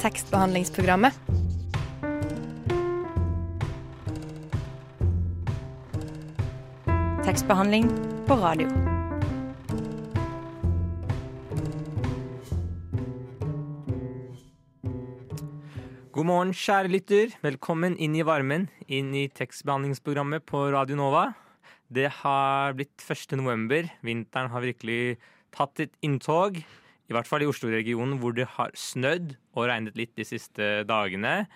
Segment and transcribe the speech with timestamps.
[0.00, 1.12] tekstbehandlingsprogrammet.
[7.24, 7.90] Tekstbehandling
[8.26, 8.68] på radio.
[16.10, 17.36] God morgen, kjære lytter.
[17.44, 21.28] Velkommen inn i varmen, inn i tekstbehandlingsprogrammet på Radio Nova.
[21.92, 23.36] Det har blitt 1.
[23.36, 23.92] november.
[24.00, 25.18] Vinteren har virkelig
[25.52, 26.62] tatt et inntog.
[27.10, 31.48] I hvert fall i Oslo-regionen, hvor det har snødd og regnet litt de siste dagene.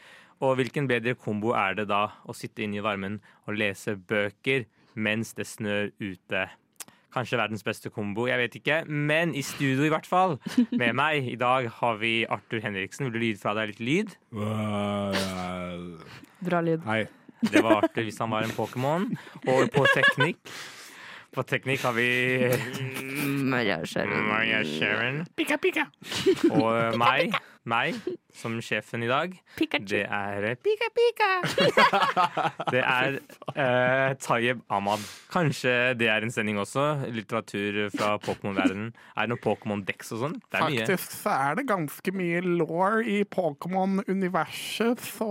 [0.42, 4.66] Og hvilken bedre kombo er det da å sitte inne i varmen og lese bøker
[4.98, 6.48] mens det snør ute?
[7.14, 8.80] Kanskje verdens beste kombo, jeg vet ikke.
[8.90, 10.40] Men i studio i hvert fall,
[10.74, 13.06] med meg i dag har vi Arthur Henriksen.
[13.06, 14.16] Vil du lyde fra deg litt lyd?
[16.42, 16.82] Bra lyd.
[16.88, 17.04] Hei.
[17.45, 19.06] Det var Arthur hvis han var en Pokémon.
[19.46, 20.42] Og på teknikk
[21.34, 22.09] På teknikk har vi
[23.51, 24.29] Maria Sharon.
[24.29, 25.24] Maria Sharon.
[25.37, 25.88] Pika, pika.
[26.51, 27.34] Og meg,
[27.68, 27.96] meg
[28.34, 29.34] som sjefen i dag.
[29.56, 29.86] Pikachu.
[29.92, 31.30] Det er Pika Pika.
[32.74, 33.18] Det er
[33.54, 35.02] uh, Tayeb Ahmad.
[35.32, 36.85] Kanskje det er en sending også.
[37.15, 38.92] Litteratur fra Pokémon-verdenen.
[39.15, 40.37] Er det noe Pokémon-dex og sånn?
[40.48, 40.85] Det er mye.
[40.85, 45.30] Faktisk så er det ganske mye law i Pokémon-universet, så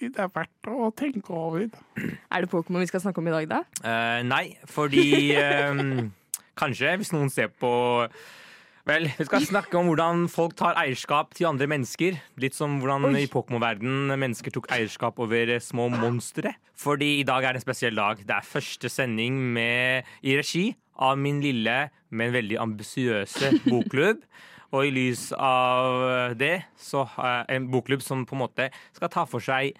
[0.00, 1.66] det er verdt å tenke over.
[1.98, 3.62] Er det Pokémon vi skal snakke om i dag, da?
[3.82, 5.08] Eh, nei, fordi
[5.40, 5.84] eh,
[6.54, 7.70] Kanskje, hvis noen ser på
[8.84, 12.18] Vel, vi skal snakke om hvordan folk tar eierskap til andre mennesker.
[12.36, 13.22] Litt som hvordan Oi.
[13.22, 16.52] i Pokémon-verden mennesker tok eierskap over små monstre.
[16.76, 18.20] Fordi i dag er det en spesiell dag.
[18.20, 20.66] Det er første sending med, i regi
[21.00, 21.78] av min lille,
[22.12, 24.20] men veldig ambisiøse bokklubb.
[24.76, 29.24] Og i lys av det, så jeg en bokklubb som på en måte skal ta
[29.24, 29.72] for seg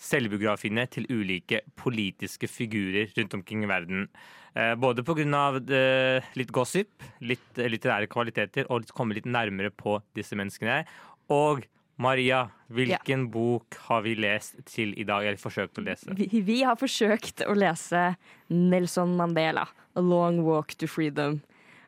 [0.00, 4.06] selvbiografiene til ulike politiske figurer rundt omkring i verden.
[4.54, 6.22] Eh, Både pga.
[6.36, 10.84] litt gossip, litt eh, litterære kvaliteter, og komme litt nærmere på disse menneskene.
[11.30, 11.66] Og
[12.00, 15.26] Maria, hvilken bok har vi lest til i dag?
[15.26, 16.16] Eller forsøkt å lese?
[16.16, 18.14] Vi, vi har forsøkt å lese
[18.48, 21.42] Nelson Mandela, 'A Long Walk to Freedom'.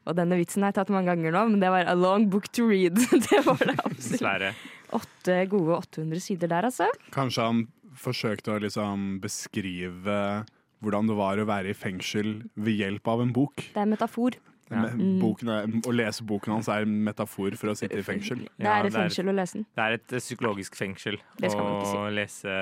[0.05, 2.51] Og denne vitsen har jeg tatt mange ganger nå, men det var 'A Long Book
[2.53, 3.01] to Read'.
[3.31, 4.19] Det var det absolutt.
[4.19, 4.53] Dessverre.
[4.93, 6.91] Åtte gode 800 sider der, altså.
[7.15, 7.63] Kanskje han
[7.99, 10.45] forsøkte å liksom beskrive
[10.83, 13.63] hvordan det var å være i fengsel ved hjelp av en bok.
[13.71, 14.39] Det er en metafor.
[14.73, 14.87] Ja.
[14.89, 18.47] Men Boken er, å lese boken hans er en metafor for å sitte i fengsel.
[18.57, 19.67] Det er et fengsel å lese den.
[19.77, 22.55] Det er et eh, psykologisk fengsel Det skal man ikke å lese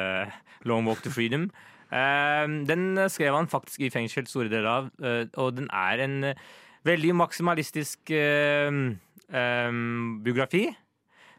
[0.66, 1.46] Long Walk to Freedom.
[1.90, 6.18] Eh, Den skrev han faktisk i fengsel store deler av, eh, og den er en
[6.32, 6.42] eh,
[6.88, 8.82] veldig maksimalistisk eh,
[9.30, 9.80] eh,
[10.26, 10.66] biografi.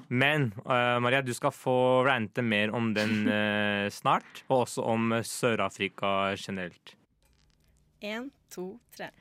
[0.09, 5.13] Men uh, Maria, du skal få rante mer om den uh, snart, og også om
[5.23, 6.95] Sør-Afrika generelt.
[8.01, 9.11] Én, to, tre.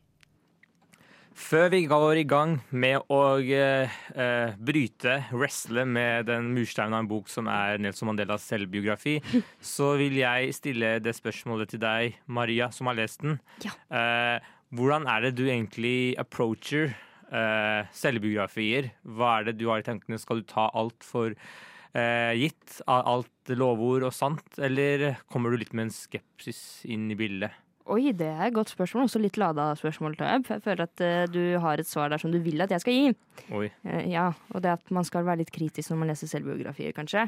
[1.38, 7.04] Før vi går i gang med å eh, eh, bryte, wrestle med den mursteinen av
[7.04, 9.20] en bok som er Nelson Mandelas selvbiografi,
[9.76, 13.38] så vil jeg stille det spørsmålet til deg, Maria, som har lest den.
[13.64, 13.76] Ja.
[13.94, 16.90] Eh, hvordan er det du egentlig approacher
[17.30, 18.90] eh, selvbiografier?
[19.06, 20.20] Hva er det du har i tankene?
[20.20, 22.82] Skal du ta alt for eh, gitt?
[22.90, 24.58] Alt lovord og sant?
[24.58, 27.54] Eller kommer du litt med en skepsis inn i bildet?
[27.88, 29.06] Oi, det er et godt spørsmål.
[29.08, 30.44] Også litt lada spørsmål, jeg.
[30.64, 33.14] Føler at uh, du har et svar der som du vil at jeg skal gi.
[33.56, 33.70] Oi.
[33.88, 37.28] Uh, ja, og det at man skal være litt kritisk når man leser selvbiografier, kanskje.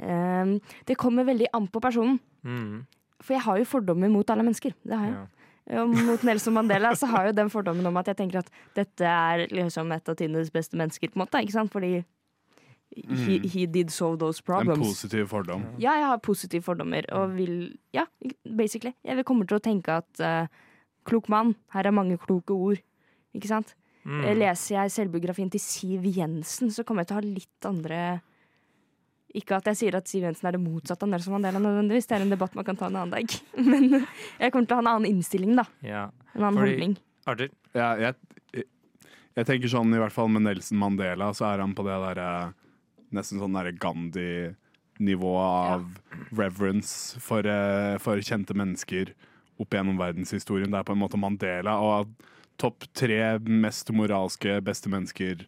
[0.00, 0.56] Uh,
[0.88, 2.18] det kommer veldig an på personen.
[2.42, 2.82] Mm.
[3.22, 4.74] For jeg har jo fordommer mot alle mennesker.
[4.82, 5.18] Det har jeg.
[5.20, 5.42] Ja.
[5.82, 8.50] Og mot Nelson Mandela så har jeg jo den fordommen om at jeg tenker at
[8.74, 11.68] dette er liksom et av tidenes beste mennesker, på en måte.
[11.72, 11.94] Fordi
[12.92, 14.78] he, he did solve those problems.
[14.78, 15.62] En positiv fordom.
[15.80, 17.54] Ja, jeg har positive fordommer og vil
[17.96, 18.04] Ja,
[18.44, 18.92] basically.
[19.04, 20.46] Jeg kommer til å tenke at uh,
[21.08, 22.82] klok mann, her er mange kloke ord.
[23.34, 23.74] Ikke sant?
[24.04, 24.24] Mm.
[24.26, 27.98] Eh, Leser jeg selvbiografien til Siv Jensen, så kommer jeg til å ha litt andre
[29.38, 32.08] Ikke at jeg sier at Siv Jensen er det motsatte av Nelson Mandela, nødvendigvis.
[32.10, 33.36] Det er en debatt man kan ta en annen dag.
[33.70, 35.64] Men jeg kommer til å ha en annen innstilling, da.
[35.86, 36.02] Ja.
[36.34, 36.96] En annen Fordi- holdning.
[37.30, 37.52] Arthur?
[37.78, 38.66] Ja, jeg,
[39.38, 42.28] jeg tenker sånn, i hvert fall med Nelson Mandela, så er han på det derre
[43.12, 45.86] Nesten sånn Gandhi-nivå av
[46.32, 49.12] reverence for, eh, for kjente mennesker
[49.60, 50.70] opp gjennom verdenshistorien.
[50.70, 52.14] Det er på en måte Mandela og
[52.58, 55.46] topp tre mest moralske beste mennesker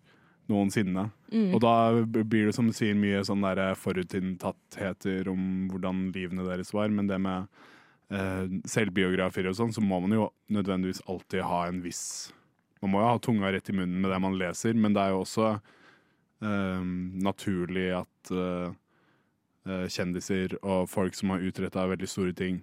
[0.50, 1.10] noensinne.
[1.54, 3.44] Og da blir det som du sier mye sånn
[3.80, 7.48] forutinntattheter om hvordan livene deres var, men det med
[8.10, 12.32] eh, selvbiografier og sånn, så må man jo nødvendigvis alltid ha en viss
[12.82, 15.14] Man må jo ha tunga rett i munnen med det man leser, men det er
[15.14, 15.54] jo også
[16.42, 18.72] naturlig at eh,
[19.68, 22.62] eh, kjendiser og folk som har utretta veldig store ting,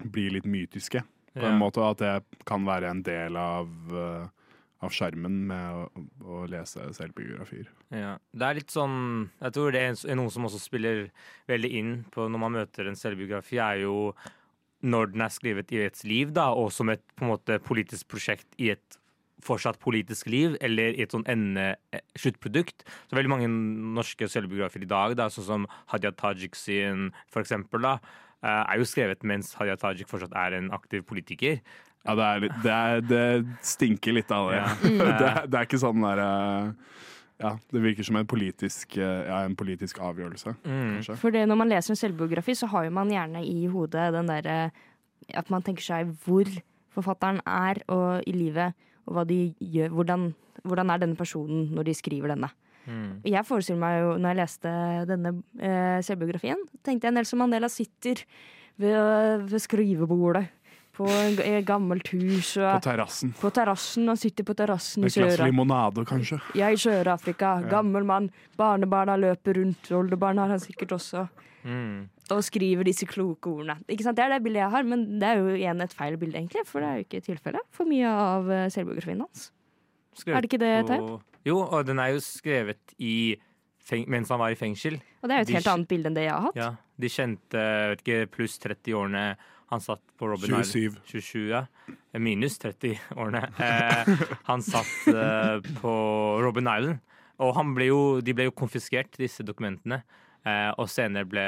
[0.00, 1.02] blir litt mytiske.
[1.34, 1.58] På en Ja.
[1.58, 4.28] måte At det kan være en del av eh,
[4.82, 7.66] av skjermen med å, å lese selvbiografier.
[7.92, 8.14] Ja.
[8.32, 11.10] Det er litt sånn Jeg tror det er noe som også spiller
[11.46, 14.14] veldig inn på når man møter en selvbiografi, er jo
[14.82, 18.70] når den er skrevet i et liv, da, og som et måte politisk prosjekt i
[18.72, 18.96] et
[19.44, 22.84] fortsatt politisk liv, eller i et sånn ende eh, sluttprodukt.
[23.10, 27.98] Så veldig mange norske selvbiografer i dag, da, sånn som Hadia Tajik sin, da,
[28.42, 31.60] eh, er jo skrevet mens Hadia Tajik fortsatt er en aktiv politiker.
[32.06, 33.24] Ja, det, er litt, det, er, det
[33.66, 34.60] stinker litt av det.
[34.60, 34.68] Ja.
[35.20, 36.28] det, er, det er ikke sånn derre
[37.40, 40.96] Ja, det virker som en politisk, eh, ja, en politisk avgjørelse, Mm.
[40.98, 41.16] kanskje.
[41.20, 44.28] For det, når man leser en selvbiografi, så har jo man gjerne i hodet den
[44.28, 44.58] derre
[45.36, 46.48] At man tenker seg hvor
[46.90, 48.74] forfatteren er og i livet,
[49.30, 49.90] de gjør.
[49.96, 50.28] Hvordan,
[50.64, 52.50] hvordan er denne personen når de skriver denne.
[52.86, 53.20] Mm.
[53.28, 54.70] Jeg forestiller meg jo, når jeg leste
[55.10, 58.22] denne eh, selvbiografien, tenkte jeg Nelson Mandela sitter
[58.80, 60.46] ved, ved skrivebordet
[60.96, 63.30] på en, et gammelt hus På terrassen.
[63.38, 64.08] på terrassen.
[64.10, 65.46] Han sitter på terrassen i Et glass Sør-Afrika.
[65.52, 66.40] limonade, kanskje.
[66.56, 68.30] Er i Sør-Afrika, gammel mann.
[68.58, 69.92] Barnebarna løper rundt.
[69.96, 71.28] Oldebarn har han sikkert også.
[71.64, 72.08] Mm.
[72.30, 73.76] Og skriver disse kloke ordene.
[73.90, 74.16] Ikke sant?
[74.16, 76.62] Det er det bildet jeg har, men det er jo igjen et feil bilde, egentlig.
[76.68, 79.50] For det er jo ikke tilfellet for mye av eh, selvbiografien hans.
[80.16, 81.26] Skrevet Er det ikke det, på- Taib?
[81.48, 83.14] Jo, og den er jo skrevet i
[83.90, 84.98] feng mens han var i fengsel.
[85.22, 86.56] Og det er jo et De- helt annet bilde enn det jeg har hatt.
[86.60, 86.70] Ja,
[87.00, 87.62] De kjente
[87.94, 89.22] vet ikke, pluss 30-årene
[89.70, 90.66] han satt på Robin Island.
[90.66, 90.96] 27.
[91.06, 91.62] 27, ja.
[92.18, 93.44] Minus 30-årene.
[93.60, 94.10] Eh,
[94.48, 95.92] han satt eh, på
[96.42, 97.00] Robin Island.
[97.40, 100.02] Og han ble jo, de ble jo konfiskert, disse dokumentene.
[100.46, 101.44] Eh, og senere ble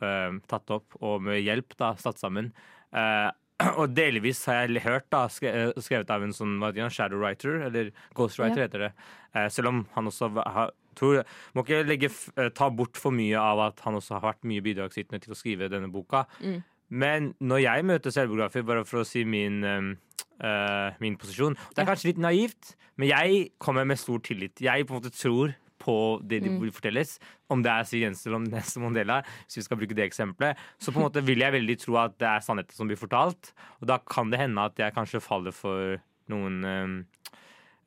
[0.00, 2.52] eh, tatt opp og med hjelp da, satt sammen.
[2.96, 3.28] Eh,
[3.80, 7.60] og delvis har jeg hørt, da, eh, skrevet av en sånn hva heter shadow writer,
[7.68, 8.68] eller ghostwriter Ja.
[8.68, 8.92] heter det.
[9.34, 11.22] Eh, selv om han også har tror,
[11.54, 14.60] Må ikke legge, eh, ta bort for mye av at han også har vært mye
[14.64, 16.26] bidragsytende til å skrive denne boka.
[16.42, 16.62] Mm.
[16.90, 21.86] Men når jeg møter selvbiografer, bare for å si min, eh, min posisjon Det er
[21.86, 24.56] kanskje litt naivt, men jeg kommer med stor tillit.
[24.60, 25.94] Jeg på en måte tror på
[26.28, 26.70] det de Mm.
[26.70, 27.18] fortelles.
[27.50, 30.04] Om det er Siv Jensen eller om det Nelson Mandela, hvis vi skal bruke det
[30.10, 30.56] eksempelet.
[30.78, 33.52] Så på en måte vil jeg veldig tro at det er sannheten som blir fortalt.
[33.80, 35.96] Og da kan det hende at jeg kanskje faller for
[36.28, 37.06] noen um,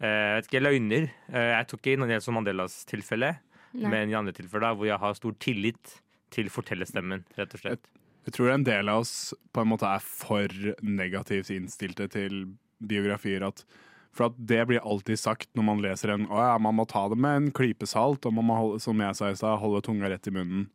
[0.01, 1.09] eh, vet ikke, løgner.
[1.31, 3.37] Eh, jeg tok ikke i Nelson Mandelas tilfelle,
[3.73, 3.89] Nei.
[3.89, 5.99] men i andre tilfeller hvor jeg har stor tillit
[6.33, 7.87] til fortellerstemmen, rett og slett.
[8.25, 10.47] Jeg tror en del av oss på en måte er for
[10.81, 12.45] negativt innstilte til
[12.81, 13.43] biografier.
[13.45, 13.63] At,
[14.13, 17.07] for at det blir alltid sagt når man leser en Å ja, man må ta
[17.09, 19.81] det med en klype salt, og man må, holde, som jeg sa i stad, holde
[19.85, 20.67] tunga rett i munnen.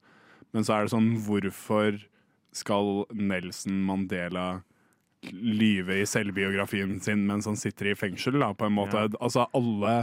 [0.55, 2.01] Men så er det sånn, hvorfor
[2.57, 4.49] skal Nelson Mandela
[5.29, 9.09] lyve i selvbiografien sin mens han sitter i fengsel, da, på en måte.
[9.09, 9.11] Ja.
[9.21, 9.95] Altså, alle,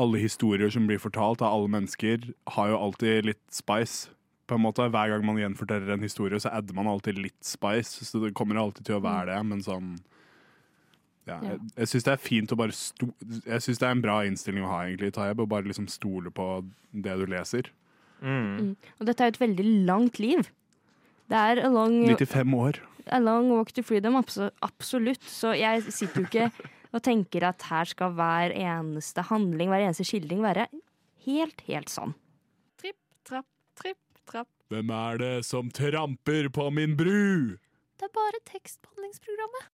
[0.00, 4.12] alle historier som blir fortalt av alle mennesker, har jo alltid litt spice.
[4.48, 8.04] På en måte, Hver gang man gjenforteller en historie, så adder man alltid litt spice.
[8.04, 9.94] Så det kommer alltid til å være det, men sånn
[11.28, 11.36] ja.
[11.46, 14.16] Jeg, jeg syns det er fint å bare sto Jeg synes det er en bra
[14.26, 15.42] innstilling å ha, egentlig, Tayeb.
[15.44, 16.46] Å bare liksom stole på
[16.90, 17.70] det du leser.
[18.22, 18.74] Mm.
[18.98, 20.50] Og dette er jo et veldig langt liv.
[21.30, 22.78] Det er a long, 95 år.
[23.06, 25.22] a long walk to freedom, absolutt.
[25.26, 26.50] Så jeg sitter jo ikke
[26.92, 30.66] og tenker at her skal hver eneste handling, hver eneste skildring være
[31.26, 32.12] helt, helt sånn.
[32.82, 32.98] Tripp,
[33.28, 33.48] trapp,
[33.80, 34.50] tripp, trapp.
[34.72, 37.56] Hvem er det som tramper på min bru?
[37.96, 39.70] Det er bare tekstbehandlingsprogrammet.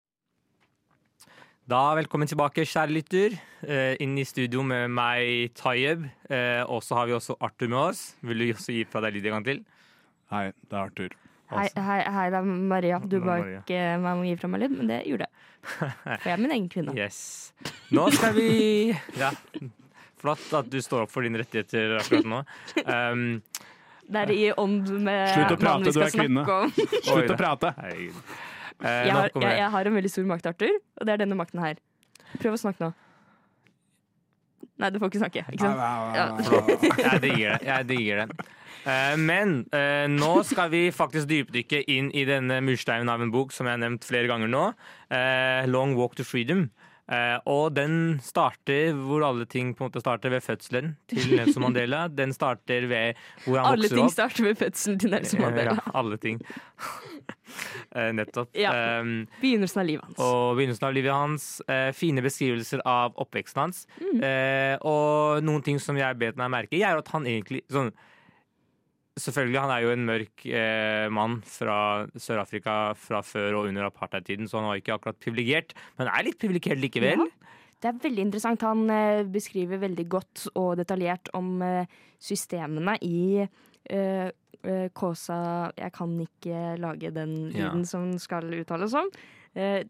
[1.63, 3.35] Da Velkommen tilbake, kjære lytter.
[3.63, 6.09] Eh, inn i studio med meg, Tayeb.
[6.27, 8.01] Eh, og så har vi også Arthur med oss.
[8.27, 9.61] Vil du også gi fra deg lyd en gang til?
[10.35, 11.15] Hei, det er Arthur.
[11.53, 12.99] Hei, hei, hei, det er Maria.
[12.99, 15.49] Du ba ikke meg om å gi fra meg lyd, men det gjorde jeg.
[15.79, 16.99] For jeg er min egen kvinne.
[16.99, 17.23] Yes.
[17.95, 18.51] Nå skal vi
[19.23, 19.31] Ja,
[20.19, 22.43] flott at du står opp for dine rettigheter akkurat nå.
[22.83, 23.27] Um,
[24.03, 26.75] Det er i ånd med mannen vi skal snakke om.
[26.75, 27.71] Slutt å prate!
[27.71, 28.17] du er kvinne.
[28.19, 28.43] Slutt å prate.
[28.43, 28.51] om
[28.83, 31.79] jeg, har, jeg har en veldig stor makt, Arthur, og det er denne makten her.
[32.41, 32.93] Prøv å snakke nå.
[34.83, 35.43] Nei, du får ikke snakke.
[35.53, 36.99] Ikke sant?
[37.05, 37.67] Jeg digger det.
[37.69, 38.47] Jeg digger det.
[38.83, 43.53] Eh, men eh, nå skal vi faktisk dypdykke inn i denne mursteinen av en bok
[43.55, 44.63] som jeg har nevnt flere ganger nå.
[45.13, 46.65] eh, 'Long Walk to Freedom'.
[47.11, 51.65] Eh, og den starter hvor alle ting på en måte starter ved fødselen til Nelson
[51.65, 52.05] Mandela.
[52.21, 55.75] Den starter ved hvor han Alle vokser ting starter ved fødselen til Nelson Mandela.
[55.81, 56.41] Ja, alle ting.
[57.93, 58.49] Eh, nettopp.
[58.57, 58.71] Ja.
[59.43, 60.21] Begynnelsen av livet hans.
[60.25, 61.49] og begynnelsen av livet hans.
[61.69, 63.83] Eh, fine beskrivelser av oppveksten hans.
[64.01, 64.23] Mm.
[64.25, 67.93] Eh, og noen ting som jeg bet meg merke i, er at han egentlig sånn
[69.21, 74.49] Selvfølgelig, han er jo en mørk eh, mann fra Sør-Afrika fra før og under apartheid-tiden,
[74.49, 77.27] så han var ikke akkurat privilegert, men er litt privilegert likevel.
[77.27, 77.51] Ja.
[77.83, 78.63] Det er veldig interessant.
[78.65, 81.91] Han eh, beskriver veldig godt og detaljert om eh,
[82.23, 84.29] systemene i eh,
[84.63, 85.39] eh, Kåsa
[85.77, 87.73] Jeg kan ikke lage den Ja.
[87.85, 89.11] som skal uttales som.
[89.53, 89.83] Eh,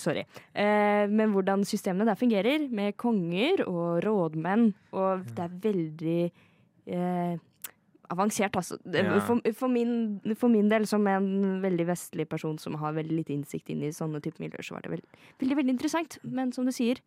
[0.00, 0.24] sorry.
[0.56, 6.18] Eh, men hvordan systemene der fungerer, med konger og rådmenn, og det er veldig
[6.88, 7.36] eh,
[8.10, 8.76] avansert, altså.
[8.92, 9.20] Ja.
[9.26, 13.34] For, for, min, for min del, som en veldig vestlig person som har veldig lite
[13.36, 16.18] innsikt inn i sånne type miljøer, så var det veld, veldig, veldig interessant.
[16.26, 16.98] Men som du sier,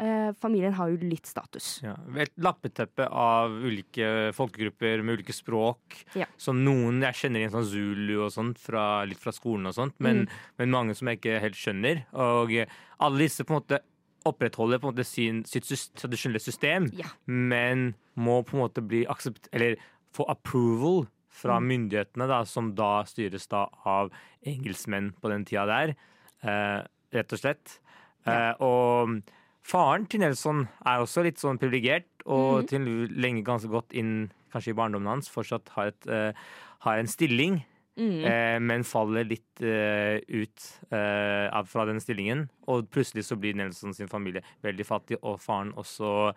[0.00, 1.80] eh, familien har jo litt status.
[1.84, 6.00] Ja, et lappeteppe av ulike folkegrupper med ulike språk.
[6.18, 6.26] Ja.
[6.40, 9.94] Som noen jeg kjenner igjen sånn zulu og sånt, fra, litt fra skolen og sånt,
[10.00, 10.38] men, Mm.
[10.58, 12.04] men mange som jeg ikke helt skjønner.
[12.14, 12.56] Og
[13.00, 13.82] alle disse på en måte
[14.26, 17.06] opprettholder på en måte sin, sitt tradisjonelle system, Ja.
[17.26, 19.48] men må på en måte bli aksept...
[19.52, 19.76] Eller
[20.16, 21.04] få approval
[21.36, 21.66] fra Mm.
[21.68, 24.10] myndighetene, da, som da styres da av
[24.46, 25.94] engelskmenn på den tida der,
[26.42, 27.78] eh, rett og slett.
[28.26, 29.20] Eh, og
[29.62, 32.68] faren til Nelson er også litt sånn privilegert, og Mhm.
[32.68, 32.80] til
[33.20, 36.32] lenge ganske godt inn kanskje i barndommen hans fortsatt har, et, eh,
[36.80, 37.64] har en stilling,
[37.98, 38.24] Mm.
[38.24, 42.48] eh, men faller litt eh, ut eh, fra den stillingen.
[42.66, 46.34] Og plutselig så blir Nelson sin familie veldig fattig, og faren også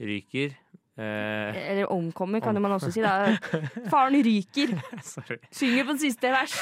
[0.00, 0.54] ryker.
[1.00, 3.00] Eh, Eller omkommer, kan man også si.
[3.00, 3.32] Da.
[3.92, 4.74] Faren ryker.
[5.00, 5.38] sorry.
[5.50, 6.58] Synger på den siste vers.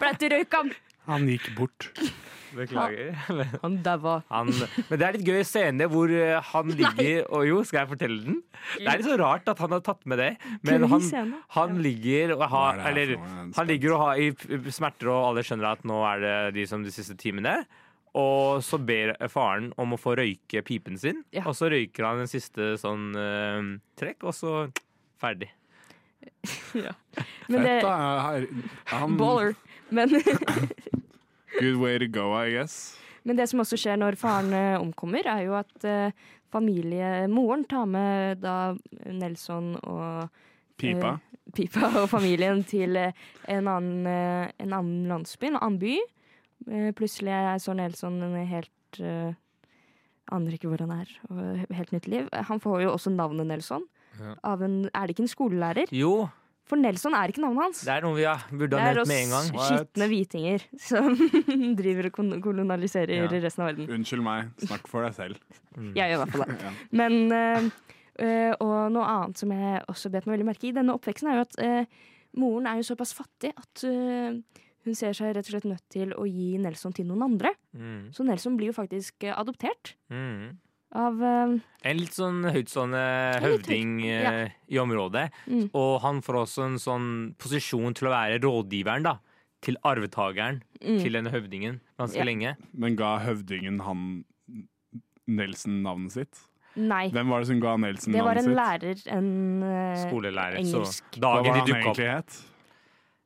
[0.00, 0.72] Blette røyk han.
[1.06, 1.90] Han gikk bort.
[2.52, 3.14] Beklager.
[3.62, 4.18] Han daua.
[4.28, 8.18] Men det er litt gøy scene hvor eh, han ligger Og jo, skal jeg fortelle
[8.26, 8.40] den?
[8.76, 10.30] Det er litt så rart at han har tatt med det.
[10.68, 14.28] Men han, han ligger og har er Eller er han ligger og har i
[14.74, 17.62] smerter, og alle skjønner at nå er det de som de siste timene.
[18.18, 21.46] Og så ber faren om å få røyke pipen sin, Ja.
[21.48, 24.56] og så røyker han en siste sånn uh, trekk, og så
[25.22, 25.48] ferdig.
[27.48, 27.78] Men det.
[28.92, 29.54] Han, Baller.
[29.88, 30.08] Men,
[31.60, 32.98] good way to go, I guess.
[33.24, 36.10] men det som også skjer når faren eh, omkommer, er jo at uh,
[36.50, 38.72] familie Moren tar med da
[39.06, 40.26] Nelson og
[40.80, 41.12] Pipa.
[41.20, 43.12] eh, Pipa og familien til eh,
[43.52, 45.94] en annen, eh, en annen landsby, en annen by.
[46.70, 49.32] Eh, Plutselig er Søren Nelson en helt uh,
[50.32, 51.08] Aner ikke hvor han er.
[51.30, 52.28] Og helt nytt liv.
[52.50, 53.82] Han får jo også navnet Nelson.
[54.20, 54.34] Ja.
[54.52, 55.90] Av en, er det ikke en skolelærer?
[55.92, 56.28] Jo,
[56.68, 57.80] For Nelson er ikke navnet hans.
[57.84, 59.48] det er noe vi har, burde ha nevnt med en gang.
[59.48, 61.16] Det er oss skitne hvitinger som
[61.80, 63.26] driver og kolonialiserer Ja.
[63.42, 63.88] resten av verden.
[63.96, 65.40] Unnskyld meg, snakk for deg selv.
[65.74, 65.90] Mm.
[65.98, 66.58] Jeg gjør i hvert fall det.
[66.68, 66.72] Ja.
[67.02, 71.32] Men uh, Og noe annet som jeg også bet meg veldig merke i denne oppveksten,
[71.32, 74.38] er jo at uh, moren er jo såpass fattig at øh,
[74.84, 77.52] hun ser seg rett og slett nødt til å gi Nelson til noen andre.
[77.76, 78.10] Mm.
[78.14, 80.58] Så Nelson blir jo faktisk øh, adoptert Mm.
[80.94, 81.54] av uh,
[81.88, 83.02] En litt sånn høytstående
[83.40, 84.48] høvding høyt, eh, ja.
[84.68, 85.30] i området.
[85.48, 85.70] Mm.
[85.72, 87.08] Og han får også en sånn
[87.40, 89.16] posisjon til å være rådgiveren da,
[89.62, 92.24] til arvetakeren mm, til denne høvdingen ganske Ja.
[92.26, 92.56] lenge.
[92.74, 94.24] Men ga høvdingen han
[95.26, 96.40] Nelson navnet sitt?
[96.74, 97.10] Nei.
[97.12, 98.14] Hvem var det som ga Nelson navnet sitt?
[98.16, 98.56] Det var en sitt?
[98.58, 100.56] lærer, en uh, Skolelærer.
[100.62, 101.04] engelsk.
[101.12, 102.38] Så Hva dagen de han dukka opp, egentlig het?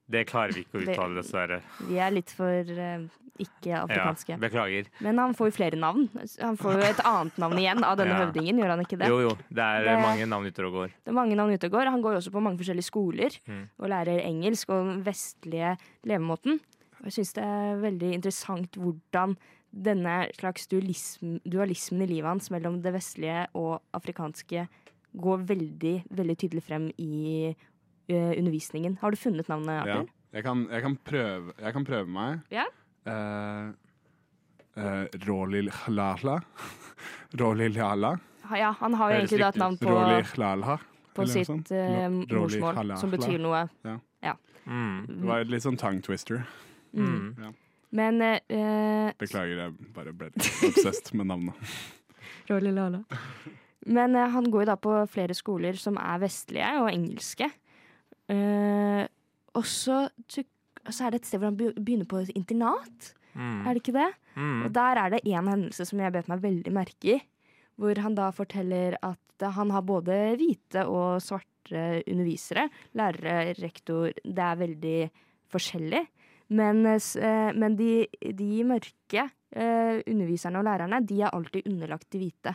[0.09, 1.61] Det klarer vi ikke å uttale, dessverre.
[1.89, 3.07] Vi er litt for uh,
[3.43, 3.83] ikke Ja,
[4.41, 4.87] beklager.
[5.05, 6.07] Men han får jo flere navn.
[6.41, 8.21] Han får jo et annet navn igjen av denne Ja.
[8.25, 9.09] høvdingen, gjør han ikke det?
[9.13, 9.33] Jo, jo.
[9.51, 10.95] Det er Det- mange navn ute og går.
[11.05, 11.91] Det er mange navn ute og går.
[11.91, 13.69] Han går jo også på mange forskjellige skoler Mm.
[13.79, 16.61] og lærer engelsk og den vestlige levemåten.
[17.01, 19.37] Og jeg syns det er veldig interessant hvordan
[19.77, 24.67] denne slags dualism, dualismen i livet hans mellom det vestlige og afrikanske
[25.21, 27.55] går veldig, veldig tydelig frem i
[28.15, 28.99] undervisningen.
[29.01, 30.03] Har du funnet navnet, Ja.
[30.37, 32.41] Jeg kan, jeg kan, prøve, jeg kan prøve meg.
[32.53, 32.65] Ja.
[33.07, 33.71] Uh,
[34.77, 36.41] uh, Rolil Hlala.
[37.41, 38.19] Rolil Hlala.
[38.51, 39.95] Ha- Ja, han har jo egentlig da et navn på,
[40.35, 40.79] Hlala.
[41.17, 42.97] på sitt eh, Rolil morsmål, Hlala.
[43.01, 43.65] som betyr noe.
[44.67, 45.07] Mm.
[45.07, 46.41] Det var et litt sånn tongue twister.
[46.93, 47.37] Mm.
[47.39, 47.53] Ja.
[47.95, 51.55] Men eh, eh, Beklager, jeg bare ble litt obsessed med navnet.
[52.51, 53.05] Rolil-Hlala.
[53.87, 57.49] Men eh, han går jo da på flere skoler som er vestlige og engelske.
[58.33, 59.04] Eh,
[59.56, 63.12] og så, så er det et sted hvor han begynner på et internat.
[63.37, 63.61] Mm.
[63.62, 64.11] Er det ikke det?
[64.37, 64.59] Mm.
[64.66, 67.21] Og der er det en hendelse som jeg bet meg veldig merke i.
[67.76, 72.68] Hvor han da forteller at han har både hvite og svarte undervisere.
[72.97, 74.12] Lærere, rektor.
[74.25, 75.00] Det er veldig
[75.52, 76.04] forskjellig.
[76.56, 78.06] Men, eh, men de,
[78.38, 82.54] de mørke eh, underviserne og lærerne, de er alltid underlagt de hvite.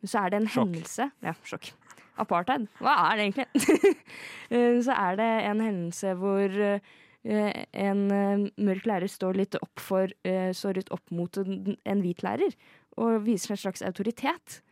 [0.00, 0.64] Men så er det en Sjokk.
[0.64, 1.72] hendelse Ja, sjokk.
[2.18, 2.66] Apartheid.
[2.82, 3.94] Hva er det egentlig?
[4.48, 9.82] Eh, så er det en hendelse hvor eh, en eh, mørk lærer står litt opp
[9.82, 10.08] for
[10.56, 12.54] står litt opp mot en, hvit lærer
[12.96, 14.62] og viser en slags autoritet.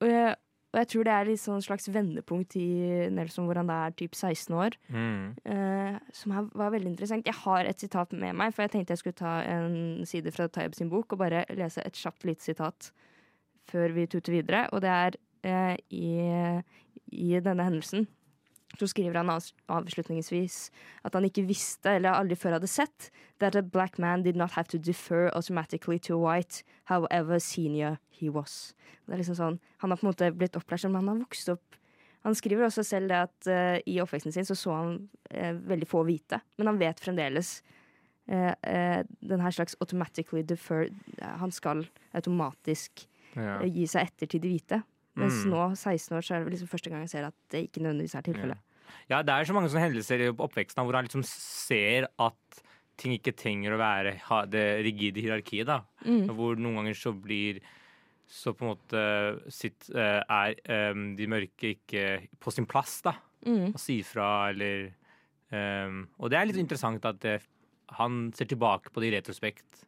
[0.00, 3.96] Og, jeg- tror det er et sånn slags vendepunkt i Nelson, hvor han da er
[3.98, 4.76] typ 16 år.
[4.94, 5.34] Mm.
[6.14, 7.26] som var veldig interessant.
[7.26, 10.46] Jeg har et sitat med meg, for jeg tenkte jeg skulle ta en side fra
[10.48, 12.92] Taib sin bok og bare lese et kjapt lite sitat
[13.68, 14.68] før vi tuter videre.
[14.72, 16.08] Og det er eh, i,
[17.12, 18.08] i denne hendelsen
[18.78, 20.58] så skriver han avslutningsvis
[21.06, 23.08] at han ikke visste, eller aldri før hadde sett,
[23.40, 28.28] that a black man did not have to defer automatically to white, however senior he
[28.30, 28.74] was.
[29.06, 31.48] Det er liksom sånn, Han har på en måte blitt opplært som han har vokst
[31.48, 31.76] opp
[32.26, 35.86] Han skriver også selv det at eh, i oppveksten sin så så han eh, veldig
[35.88, 37.62] få hvite, men han vet fremdeles
[38.28, 40.90] uh, den her slags automatically defer
[41.40, 43.06] Han skal automatisk
[43.38, 44.82] gi seg etter til de hvite.
[45.18, 45.50] Mens Mm.
[45.52, 48.14] nå, 16 år, så er det liksom første gang jeg ser at det ikke nødvendigvis
[48.14, 48.58] er tilfellet.
[49.10, 52.62] Ja, det er så mange sånne hendelser i oppveksten hvor han liksom ser at
[52.98, 55.66] ting ikke trenger å være ha det rigide hierarkiet.
[55.66, 55.82] da.
[56.04, 56.26] Mm.
[56.34, 57.60] Hvor noen ganger så blir
[58.28, 63.14] så på en måte sitt, eh, er eh, de mørke ikke på sin plass, da.
[63.46, 63.76] Mm.
[63.78, 64.90] Si fra eller
[65.52, 67.36] um, Og det er litt interessant at det,
[67.96, 69.84] han ser tilbake på det i retrospekt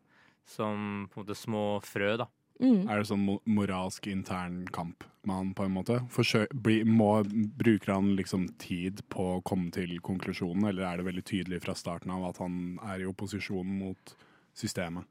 [0.47, 2.27] som på en måte små frø, da.
[2.61, 2.89] Mm.
[2.91, 6.01] Er det sånn moralsk intern kamp med han, på en måte?
[6.13, 7.23] Forsø bli, må,
[7.61, 11.77] bruker han liksom tid på å komme til konklusjonen, eller er det veldig tydelig fra
[11.79, 14.15] starten av at han er i opposisjon mot
[14.57, 15.09] systemet?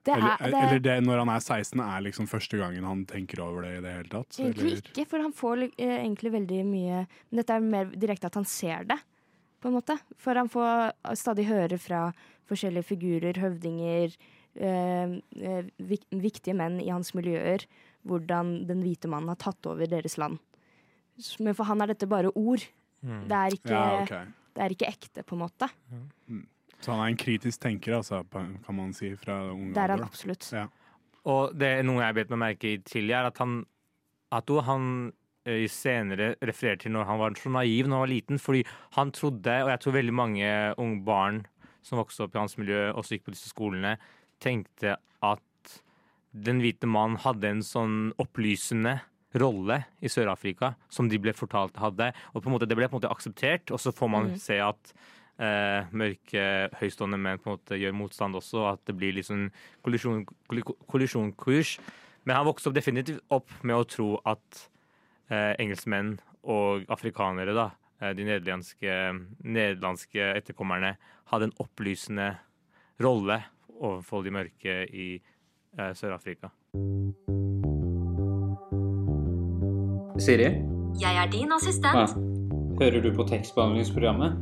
[0.00, 3.02] Det eller, er, det, eller det når han er 16, er liksom første gangen han
[3.08, 4.38] tenker over det i det hele tatt?
[4.38, 4.78] Egentlig Eller?
[4.80, 8.48] ikke, for han får eh, egentlig veldig mye Men dette er mer direkte at han
[8.48, 8.96] ser det,
[9.60, 9.98] på en måte.
[10.16, 12.06] For han får stadig høre fra
[12.48, 17.66] forskjellige figurer, høvdinger, eh, eh, viktige menn i hans miljøer,
[18.08, 20.40] hvordan den hvite mannen har tatt over deres land.
[21.38, 22.64] Men for han er dette bare ord.
[23.00, 24.26] Det er ikke, Ja, okay.
[24.56, 25.68] det er ikke ekte, på en måte.
[26.80, 30.04] Så han er en kritisk tenker, altså, kan man si, fra ung Det er han
[30.04, 30.48] absolutt.
[30.52, 30.66] Ja.
[31.28, 33.60] Og det er noe jeg bet meg merke i tidligere, er at han
[34.30, 35.12] at han
[35.44, 38.38] eh, senere refererer til når han var så naiv når han var liten.
[38.38, 38.64] Fordi
[38.96, 41.42] han trodde, og jeg tror veldig mange unge barn
[41.82, 43.96] som vokste opp i hans miljø, også gikk på disse skolene,
[44.42, 45.76] tenkte at
[46.30, 49.00] den hvite mannen hadde en sånn opplysende
[49.38, 52.10] rolle i Sør-Afrika som de ble fortalt hadde.
[52.34, 54.38] Og på en måte, det ble på en måte akseptert, og så får man mm.
[54.42, 54.92] se at
[55.40, 56.44] eh, mørke,
[56.80, 59.48] høystående menn på en måte gjør motstand også, og at det blir litt sånn
[59.86, 61.76] kollisjon, kolli- kollisjonskurs.
[62.26, 64.64] Men han vokste opp definitivt opp med å tro at
[65.30, 66.16] eh, engelskmenn
[66.50, 68.98] og afrikanere, da, eh, de nederlandske,
[69.46, 70.96] nederlandske etterkommerne,
[71.30, 72.32] hadde en opplysende
[73.00, 73.38] rolle
[73.80, 75.08] overfor de mørke i
[75.78, 76.48] eh, Sør-Afrika.
[80.20, 80.48] Siri,
[81.00, 81.56] Jeg er din ja.
[81.56, 82.10] assistent.
[82.80, 84.36] hører du på tekstbehandlingsprogrammet?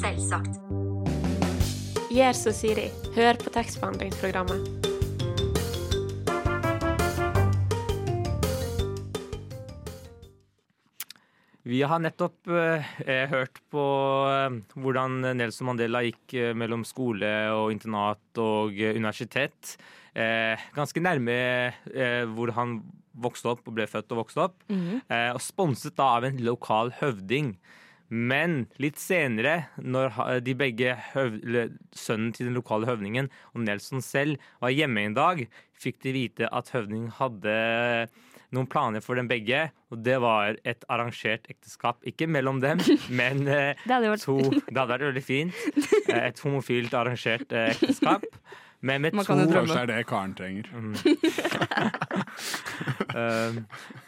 [0.00, 0.60] Selvsagt.
[2.14, 2.88] Gjør som Siri.
[3.16, 4.93] Hør på tekstbehandlingsprogrammet.
[11.64, 13.82] Vi har nettopp eh, eh, hørt på
[14.28, 19.78] eh, hvordan Nelson Mandela gikk eh, mellom skole og internat og eh, universitet.
[20.12, 21.36] Eh, ganske nærme
[21.88, 22.82] eh, hvor han
[23.16, 24.58] vokste opp og ble født og vokste opp.
[24.68, 25.00] Mhm.
[25.08, 27.54] eh, og sponset da av en lokal høvding.
[28.12, 30.12] Men litt senere, når
[30.44, 35.40] de begge sønnen til den lokale høvdingen og Nelson selv var hjemme en dag,
[35.80, 37.56] fikk de vite at høvdingen hadde
[38.54, 39.66] noen planer for dem begge.
[39.92, 42.00] Og det var et arrangert ekteskap.
[42.08, 42.80] Ikke mellom dem,
[43.20, 44.38] men eh, Det hadde vært to
[44.72, 45.64] Det hadde vært veldig fint.
[46.08, 48.24] Eh, Et homofilt arrangert eh, ekteskap.
[48.84, 49.32] Men med Man to.
[49.48, 50.66] Kanskje det er det karen trenger.
[53.14, 53.54] Eh,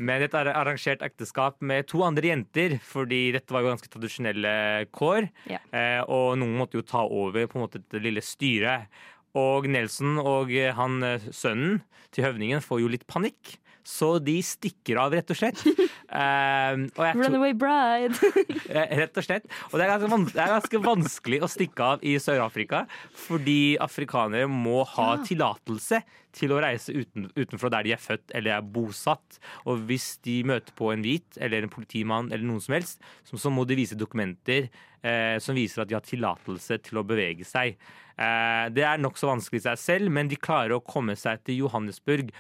[0.03, 4.55] Men et arrangert ekteskap med to andre jenter, fordi dette var jo ganske tradisjonelle
[4.91, 5.29] kår.
[5.47, 5.61] Ja.
[5.71, 8.89] Uh, Og noen måtte jo ta over på en måte dette lille styret.
[9.39, 10.99] Og Nelson og han
[11.31, 13.57] sønnen til høvdingen får jo litt panikk.
[13.87, 15.63] Så de stikker av, rett og slett.
[16.17, 18.15] Eh, og jeg Runaway bride.
[19.01, 19.49] Rett og slett.
[19.73, 22.85] Og det er, ganske det er ganske vanskelig å stikke av i Sør-Afrika,
[23.27, 25.25] fordi afrikanere må ha Ja.
[25.27, 25.99] tillatelse
[26.37, 29.41] til å reise uten, utenfor der de er født eller er bosatt.
[29.67, 33.37] Og hvis de møter på en hvit eller en politimann eller noen som helst, så,
[33.37, 34.71] så må de vise dokumenter
[35.03, 37.75] eh, som viser at de har tillatelse til å bevege seg.
[38.17, 41.65] Eh, det er nokså vanskelig i seg selv, men de klarer å komme seg til
[41.67, 42.31] Johannesburg.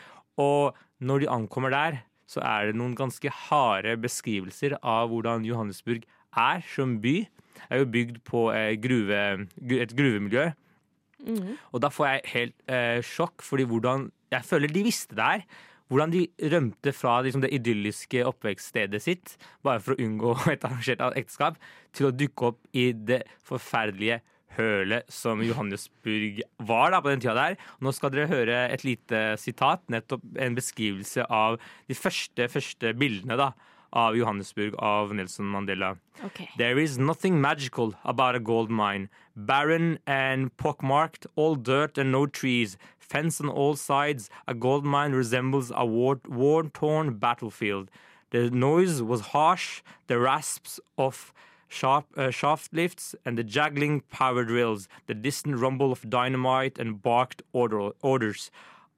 [0.40, 6.06] Og når de ankommer der, så er det noen ganske harde beskrivelser av hvordan Johannesburg
[6.36, 7.20] er som by.
[7.56, 9.20] Det er jo bygd på eh, gruve,
[9.78, 10.50] et gruvemiljø.
[11.26, 11.54] Mm.
[11.72, 15.42] Og da får jeg helt eh, sjokk, fordi hvordan Jeg føler de visste det her.
[15.86, 21.04] Hvordan de rømte fra liksom, det idylliske oppvekststedet sitt bare for å unngå et arrangert
[21.14, 21.60] ekteskap,
[21.94, 24.18] til å dukke opp i det forferdelige
[24.56, 27.56] hølet som Johannesburg var da på den tida der.
[27.80, 33.38] Nå skal dere høre et lite sitat, nettopp en beskrivelse av de første, første bildene
[33.40, 33.52] da,
[33.96, 35.94] av Johannesburg av Nelson Mandela.
[36.24, 36.48] Okay.
[36.56, 39.08] There is nothing magical about a gold mine.
[39.36, 42.76] Barren and pockmarked, all dirt and no trees.
[42.98, 44.28] Fence on all sides.
[44.46, 47.90] A gold mine resembles a war-torn battlefield.
[48.30, 51.32] The noise was harsh, the rasps of
[51.68, 57.02] sharp, uh, shaft lifts and the juggling power drills, the distant rumble of dynamite and
[57.02, 58.50] barked order, orders.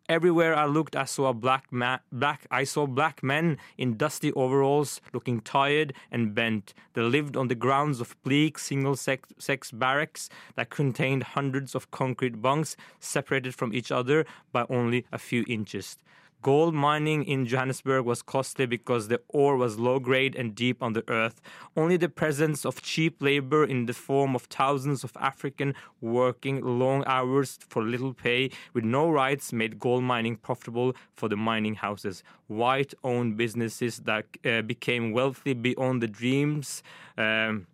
[0.09, 2.47] Everywhere I looked, I saw black ma- black.
[2.51, 6.73] I saw black men in dusty overalls, looking tired and bent.
[6.95, 12.41] They lived on the grounds of bleak single-sex sex barracks that contained hundreds of concrete
[12.41, 15.99] bunks separated from each other by only a few inches.
[16.41, 21.03] Gold mining in Johannesburg was costly because the ore was low grade and deep under
[21.09, 21.41] earth.
[21.77, 27.03] Only the presence of cheap labor in the form of thousands of African working long
[27.07, 32.23] hours for little pay with no rights made gold mining profitable for the mining houses.
[32.47, 36.85] White owned businesses that uh, became wealthy beyond the dreams.
[37.17, 37.67] Um,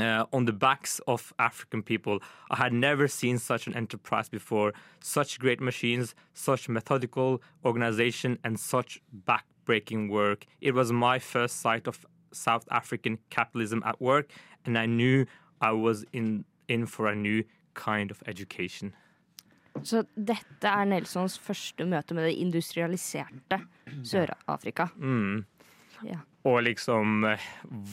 [0.00, 2.20] uh, on the backs of African people.
[2.50, 4.72] I had never seen such an enterprise before.
[5.00, 10.46] Such great machines, such methodical organization, and such back-breaking work.
[10.60, 14.30] It was my first sight of South African capitalism at work,
[14.64, 15.26] and I knew
[15.60, 18.92] I was in, in for a new kind of education.
[19.82, 23.58] Så dette er Nelsons første møte med det industrialiserte
[24.06, 24.86] Sør-Afrika.
[24.96, 25.42] Mm.
[26.06, 26.20] Ja.
[26.46, 27.42] Og liksom eh,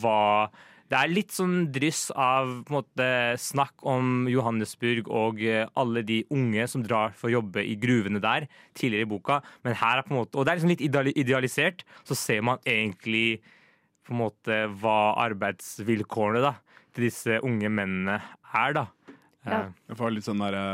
[0.02, 0.52] hva
[0.92, 3.06] Det er litt sånn dryss av på en måte,
[3.40, 8.20] snakk om Johannesburg og eh, alle de unge som drar for å jobbe i gruvene
[8.20, 9.38] der tidligere i boka.
[9.64, 11.86] Men her er på en måte, Og det er liksom litt idealisert.
[12.04, 13.40] Så ser man egentlig
[14.04, 16.58] på en måte hva arbeidsvilkårene da,
[16.92, 18.18] til disse unge mennene
[18.52, 18.86] er, da.
[19.46, 19.62] Ja.
[19.62, 20.66] Eh, Jeg får litt sånn derre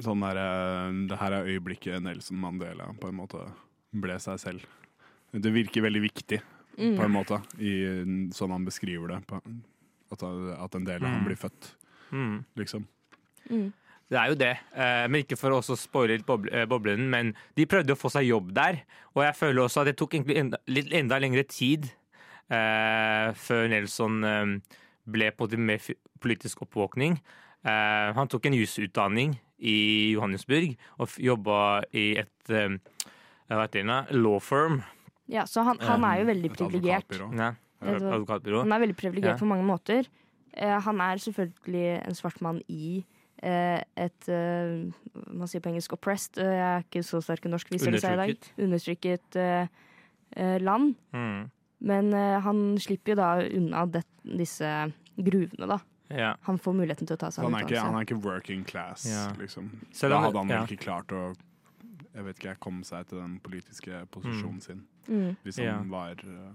[0.00, 0.46] Sånn derre
[1.10, 3.42] Det her er øyeblikket Nelson Mandela på en måte
[3.90, 4.62] ble seg selv.
[5.34, 6.38] Det virker veldig viktig
[6.78, 6.94] Mm.
[6.96, 7.72] på en måte, i,
[8.34, 9.20] sånn han beskriver det.
[9.28, 9.40] På,
[10.14, 11.74] at, at en del av han ham blir født,
[12.10, 12.36] mm.
[12.60, 12.86] liksom.
[13.50, 13.68] Mm.
[14.10, 17.30] Det er jo det, eh, men ikke for å også spoile litt eh, boblen, men
[17.54, 18.80] de prøvde å få seg jobb der.
[19.14, 21.86] Og jeg føler også at det tok enda, litt, enda lengre tid
[22.50, 24.56] eh, før Nelson eh,
[25.10, 25.86] ble på måte mer
[26.22, 27.20] politisk oppvåkning.
[27.62, 29.76] Eh, han tok en jusutdanning i
[30.16, 31.60] Johannesburg og jobba
[31.94, 32.80] i et eh,
[33.50, 34.82] hva heter det, law firm.
[35.30, 37.06] Ja, så han, han er jo veldig privilegert.
[37.06, 37.28] advokatbyrå.
[37.38, 37.52] Ja,
[37.94, 38.62] advokatbyrå.
[38.64, 39.40] Han er veldig privilegert Ja.
[39.40, 40.08] på mange måter.
[40.54, 43.04] Eh, han er selvfølgelig en svart mann i
[43.42, 44.90] eh, et eh,
[45.30, 46.38] Man sier på engelsk 'oppressed'.
[46.42, 48.50] eh, jeg er ikke så sterk i norsk, viser det seg i dag.
[48.58, 49.66] Undertrykket eh,
[50.36, 50.96] eh, land.
[51.14, 51.50] Mm.
[51.80, 55.78] Men han slipper jo da unna det, disse gruvene, da.
[56.10, 56.34] Ja.
[56.42, 58.64] Han får muligheten til å ta seg Han en er, ikke, han er ikke working
[58.66, 59.30] class, Ja.
[59.38, 59.70] liksom.
[59.92, 60.66] Selv Da hadde han ja.
[60.66, 61.34] ikke klart å
[62.14, 64.82] jeg vet ikke, kom seg til den politiske posisjonen sin.
[65.08, 65.78] Mm, Hvis han Ja.
[65.88, 66.50] var eh,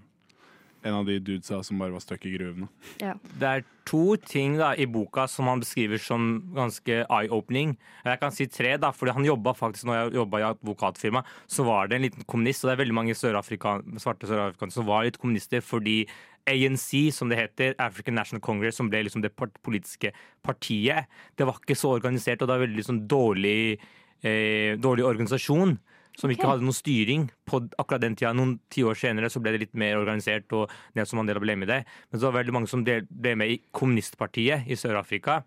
[0.86, 2.68] en av de dudesa som bare var stuck i gruvene.
[3.02, 3.14] ja.
[3.40, 7.78] Det er to ting da, i boka som han beskriver som ganske eye-opening.
[8.06, 11.66] Jeg kan si tre, da, fordi han jobba faktisk når jeg jobba i advokatfirma, så
[11.66, 15.04] var det en liten kommunist, og det er veldig mange sør svarte sørafrikanere som var
[15.06, 16.06] litt kommunister fordi
[16.48, 20.12] ANC, som det heter, African National Congress, som ble liksom det politiske
[20.44, 23.80] partiet, det var ikke så organisert, og det var veldig sånn dårlig,
[24.24, 25.78] eh, dårlig organisasjon.
[26.16, 26.52] Som ikke Ok.
[26.54, 28.32] hadde noen styring på akkurat den tida.
[28.34, 31.74] Noen tiår senere så ble det litt mer organisert, og Nelson Mandela ble med i
[31.74, 31.86] det.
[32.10, 35.44] Men så var det veldig mange som ble med i kommunistpartiet i Sør-Afrika.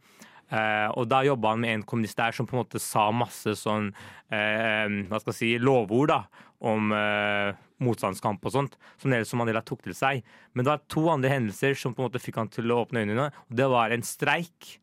[0.51, 3.53] Eh, og da jobba han med en kommunist der som på en måte sa masse
[3.57, 3.91] sånn
[4.33, 6.23] eh, hva skal jeg si, lovord da,
[6.65, 7.53] om eh,
[7.85, 10.23] motstandskamp og sånt, som Nelson Mandela tok til seg.
[10.53, 13.05] Men det var to andre hendelser som på en måte fikk han til å åpne
[13.05, 13.29] øynene.
[13.33, 14.79] og Det var en streik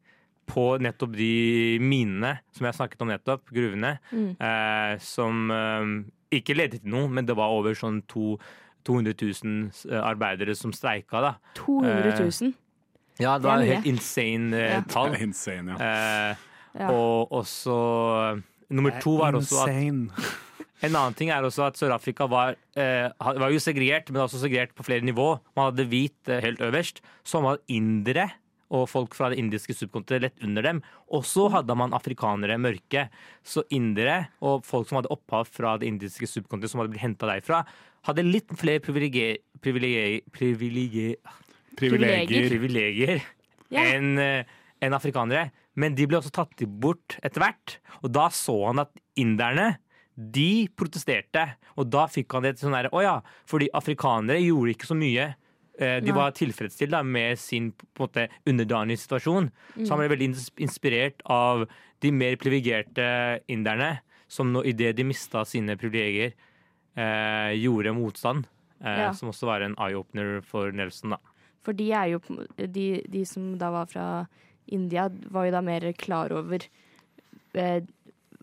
[0.47, 4.36] på nettopp de minene som jeg snakket om nettopp, gruvene, Mm.
[4.39, 8.38] eh, som eh, ikke ledet til noe, men det var over sånn to,
[8.86, 11.34] 200 000 arbeidere som streika, da.
[11.55, 12.53] 200 000.
[13.17, 14.81] Ja, det var et helt insane eh, Ja.
[14.91, 15.15] tall.
[15.15, 16.31] Insane, ja.
[16.31, 16.36] Eh,
[16.75, 16.89] Ja.
[16.91, 19.69] Og også Nummer to var også at
[20.84, 24.73] En annen ting er også at Sør-Afrika var, eh, var jo segregert, men også segregert
[24.75, 25.39] på flere nivå.
[25.55, 28.25] Man hadde hvit eh, helt øverst, så man hadde indere
[28.73, 30.80] og folk fra det indiske subkontinentet lett under dem.
[31.13, 33.08] Og så hadde man afrikanere, mørke.
[33.45, 37.30] Så indere og folk som hadde opphav fra det indiske subkontinentet, som hadde blitt henta
[37.30, 37.63] derfra,
[38.10, 41.15] hadde litt flere privilegier, privilegier, privilegier,
[41.75, 42.49] Privilegier.
[42.49, 43.21] privilegier
[43.73, 43.82] Ja.
[43.84, 45.51] enn en afrikanere.
[45.75, 47.78] Men de ble også tatt bort etter hvert.
[48.04, 49.78] Og da så han at inderne
[50.15, 51.56] de protesterte.
[51.75, 54.95] Og da fikk han det til sånn derre Å ja, fordi afrikanere gjorde ikke så
[54.95, 55.34] mye.
[55.77, 59.49] Eh, De var tilfredsstilt da, med sin på måte underdanige situasjon.
[59.83, 60.29] Så han ble veldig
[60.63, 61.65] inspirert av
[61.99, 66.33] de mer privilegerte inderne, som nå idet de mista sine privilegier,
[66.95, 68.45] eh, gjorde motstand.
[68.83, 69.11] Eh, Ja.
[69.13, 71.17] Som også var en eye-opener for Nelson, da.
[71.63, 72.19] For de er jo
[72.57, 74.27] de, de som da var fra
[74.67, 76.59] India, var jo da mer klar over
[77.53, 77.81] eh,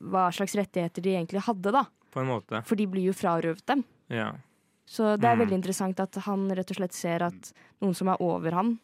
[0.00, 1.84] hva slags rettigheter de egentlig hadde, da.
[2.12, 2.62] På en måte.
[2.66, 3.84] For de blir jo frarøvet dem.
[4.10, 4.32] Ja.
[4.92, 5.46] Så det er Mm.
[5.46, 8.78] veldig interessant at han rett og slett ser at noen som er over ham,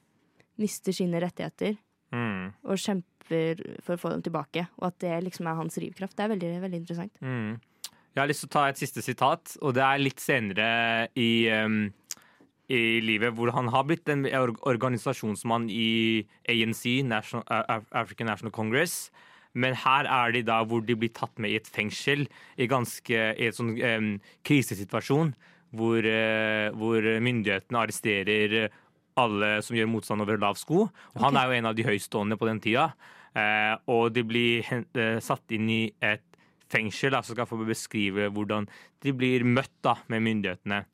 [0.58, 1.76] mister sine rettigheter
[2.12, 2.54] Mm.
[2.64, 4.68] og kjemper for å få dem tilbake.
[4.80, 6.16] Og at det liksom er hans drivkraft.
[6.16, 7.12] Det er veldig, veldig interessant.
[7.20, 7.60] Mm.
[8.16, 11.46] Jeg har lyst til å ta et siste sitat, og det er litt senere i,
[11.50, 11.92] um,
[12.70, 17.44] i livet, hvor han har blitt en organisasjonsmann i ANC, National,
[17.92, 19.10] African National Congress.
[19.54, 22.26] Men her er de da hvor de blir tatt med i et fengsel,
[22.58, 25.34] i, ganske, i en sånn um, krisesituasjon,
[25.76, 28.68] hvor, eh, hvor myndighetene arresterer
[29.18, 30.87] alle som gjør motstand over lav sko.
[30.88, 32.92] Og han er jo en av de høystående på den tida.
[33.37, 36.24] Eh, og de blir eh, satt inn i et
[36.72, 38.68] fengsel da, som skal få beskrive hvordan
[39.04, 40.85] de blir møtt da, med myndighetene.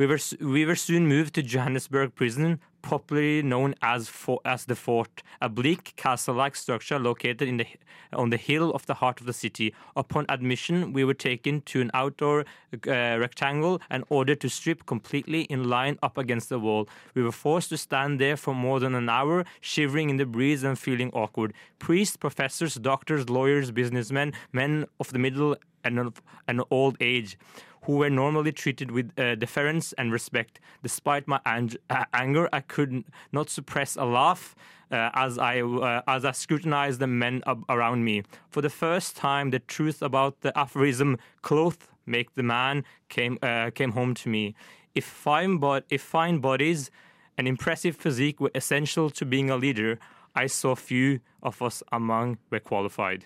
[0.00, 4.74] We were, we were soon moved to Johannesburg prison, popularly known as, for, as the
[4.74, 7.66] fort, a bleak castle-like structure located in the,
[8.12, 9.74] on the hill of the heart of the city.
[9.96, 15.42] Upon admission, we were taken to an outdoor uh, rectangle and ordered to strip completely
[15.42, 16.88] in line up against the wall.
[17.14, 20.62] We were forced to stand there for more than an hour, shivering in the breeze
[20.64, 21.54] and feeling awkward.
[21.78, 27.36] Priests, professors, doctors, lawyers, businessmen, men of the middle and of an old age
[27.84, 30.60] who were normally treated with uh, deference and respect.
[30.82, 34.54] Despite my ang- uh, anger, I could not suppress a laugh
[34.90, 38.22] uh, as I uh, as I scrutinized the men around me.
[38.50, 43.70] For the first time, the truth about the aphorism "cloth make the man" came uh,
[43.74, 44.54] came home to me.
[44.94, 46.90] If fine, bo- if fine bodies
[47.38, 49.98] and impressive physique were essential to being a leader,
[50.34, 53.24] I saw few of us among were qualified.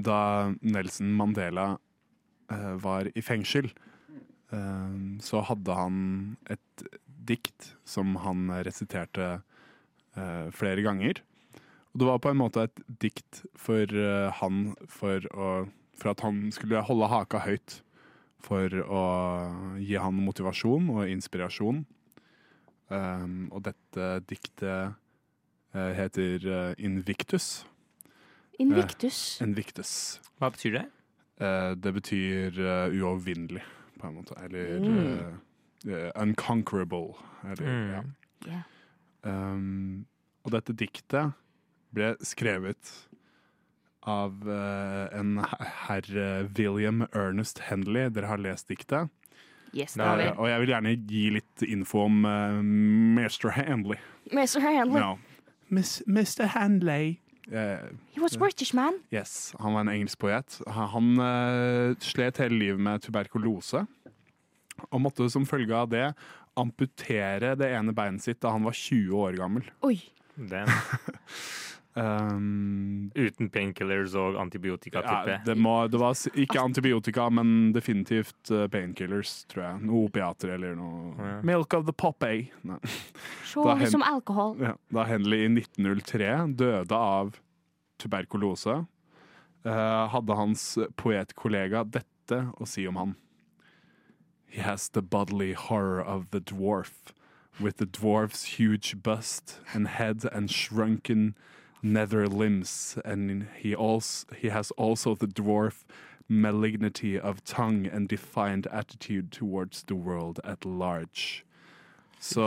[0.00, 1.78] Da Nelson Mandela
[2.82, 3.70] var i fengsel,
[4.52, 5.96] eh, så hadde han
[6.52, 6.86] et
[7.26, 9.28] dikt som han resiterte
[10.16, 11.22] eh, flere ganger.
[11.92, 15.48] Og det var på en måte et dikt for eh, han for, å,
[15.98, 17.80] for at han skulle holde haka høyt.
[18.42, 19.02] For å
[19.78, 21.84] gi han motivasjon og inspirasjon.
[22.90, 24.96] Um, og dette diktet
[25.72, 27.62] eh, heter Invictus.
[28.58, 28.58] Invictus.
[28.58, 29.20] Invictus.
[29.46, 29.92] Invictus.
[30.42, 30.84] Hva betyr det?
[31.42, 33.62] Eh, det betyr eh, uovervinnelig,
[33.98, 34.36] på en måte.
[34.44, 35.38] Eller Mm.
[35.88, 37.14] eh, unconquerable.
[37.44, 37.90] Eller, Mm.
[37.92, 38.02] ja.
[38.52, 38.62] Ja.
[39.24, 40.06] Um,
[40.44, 41.32] og dette diktet
[41.94, 42.90] ble skrevet
[44.02, 45.36] av uh, en
[45.86, 48.08] herr eh, William Ernest Henley.
[48.10, 49.08] Dere har lest diktet.
[49.72, 50.24] Yes, det har vi.
[50.36, 53.52] Og jeg vil gjerne gi litt info om uh, Mr.
[53.54, 53.98] Henley.
[54.32, 54.60] Mr.
[54.60, 55.16] Handley.
[55.70, 56.46] Miss, Mr.
[56.56, 57.20] Henley.
[57.50, 59.00] Eh, He was British, man.
[59.12, 60.60] Yes, Han var en engelsk poet.
[60.66, 63.86] Han, eh, slet hele livet med tuberkulose.
[64.90, 66.14] Og måtte som følge av det
[66.58, 69.68] amputere det ene beinet sitt da han var 20 år gammel.
[69.82, 69.96] Oi.
[71.94, 78.64] Um, Uten painkillers og antibiotika, ja, det, må, det var ikke antibiotika, men definitivt uh,
[78.72, 79.82] painkillers, tror jeg.
[79.90, 81.34] Noe opiater eller noe Ja.
[81.44, 82.48] Milk of the Poppy.
[83.44, 84.56] Se som alkohol.
[84.62, 87.36] Ja, da Henley i 1903 døde av
[88.00, 88.86] tuberkulose,
[89.68, 90.64] uh, hadde hans
[90.96, 93.16] poetkollega dette å si om han.
[94.48, 97.12] He has the bodily horror of the dwarf,
[97.60, 101.34] with the dwarf's huge bust and head and shrunken
[101.82, 105.84] nether limbs, and he also he has also the dwarf
[106.28, 111.44] malignity of tongue and defiant attitude towards the world at large.
[112.20, 112.40] Så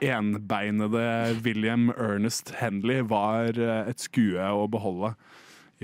[0.00, 5.14] eh, enbeinede William Ernest Henley var eh, et skue å beholde,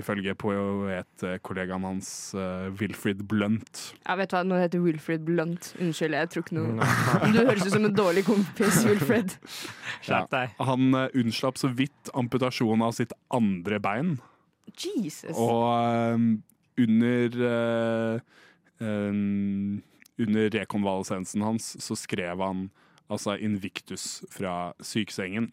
[0.01, 3.83] ifølge poetkollegaen hans uh, Wilfrid Blunt.
[4.01, 5.71] Jeg vet hva, Nå heter Wilfred Blunt.
[5.79, 6.89] Unnskyld, jeg tror ikke noe
[7.35, 9.37] Du høres ut som en dårlig kompis, Wilfred.
[10.01, 10.57] Skjerp deg.
[10.71, 14.17] Han uh, unnslapp så vidt amputasjon av sitt andre bein,
[14.75, 15.31] Jesus.
[15.31, 16.19] og uh,
[16.77, 18.19] under eh,
[18.79, 19.13] eh,
[20.17, 22.69] under rekonvalesensen hans så skrev han
[23.11, 25.51] altså Invictus fra sykesengen.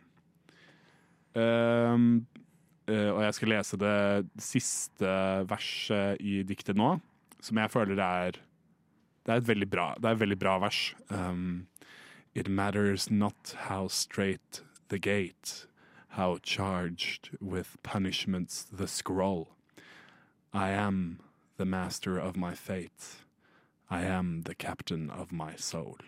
[1.35, 2.42] Um, eh,
[2.91, 3.99] og jeg skal lese det
[4.43, 5.11] siste
[5.47, 6.97] verset i diktet nå,
[7.43, 8.41] som jeg føler er
[9.23, 10.95] Det er et veldig bra, et veldig bra vers.
[11.15, 11.69] Um,
[12.35, 15.67] It matters not how straight the gate,
[16.09, 19.49] how charged with punishments the scroll.
[20.53, 21.21] I am
[21.59, 23.17] the master of my fate.
[23.91, 25.99] I am the captain of my soul.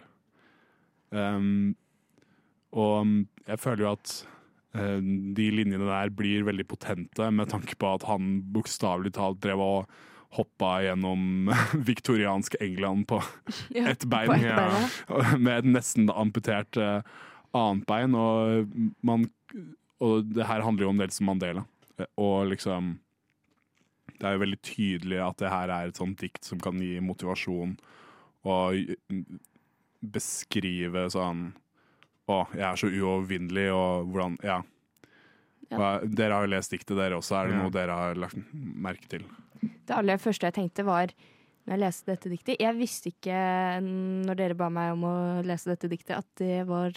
[1.12, 1.76] Um,
[2.72, 3.06] og
[3.46, 4.30] jeg føler jo at eh,
[4.74, 9.92] de linjene der blir veldig potente, med tanke på at han bokstavelig talt drev og
[10.34, 11.46] hoppa gjennom
[11.90, 13.20] viktoriansk England på
[13.70, 14.26] Ja, ett bein.
[14.26, 15.36] på et bein, ja.
[15.38, 17.06] Med et nesten amputert eh,
[17.54, 18.16] annet bein.
[18.18, 18.66] Og,
[19.06, 19.28] man,
[20.02, 21.62] og det her handler jo om Nelson Mandela.
[22.00, 22.96] Eh, Og liksom
[24.18, 26.96] Det er jo veldig tydelig at det her er et sånt dikt som kan gi
[27.02, 27.76] motivasjon
[28.44, 28.76] og
[29.10, 29.38] mm,
[30.14, 31.52] beskrive sånn
[32.28, 34.62] Å, jeg er så uovervinnelig, og hvordan Ja.
[35.70, 35.78] Ja.
[35.78, 37.36] Hva, dere har jo lest diktet, dere også.
[37.40, 37.62] Er det Ja.
[37.62, 39.24] noe dere har lagt merke til?
[39.86, 41.08] Det aller første jeg tenkte var
[41.66, 45.64] når jeg leste dette diktet Jeg visste ikke når dere ba meg om å lese
[45.72, 46.92] dette diktet, at det var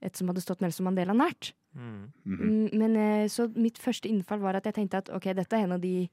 [0.00, 1.52] et som hadde stått Nelson Mandela nært.
[1.76, 2.12] Mm.
[2.24, 2.38] Mhm.
[2.40, 5.64] Mm, Men eh, så mitt første innfall var at jeg tenkte at ok, dette er
[5.64, 6.08] en av de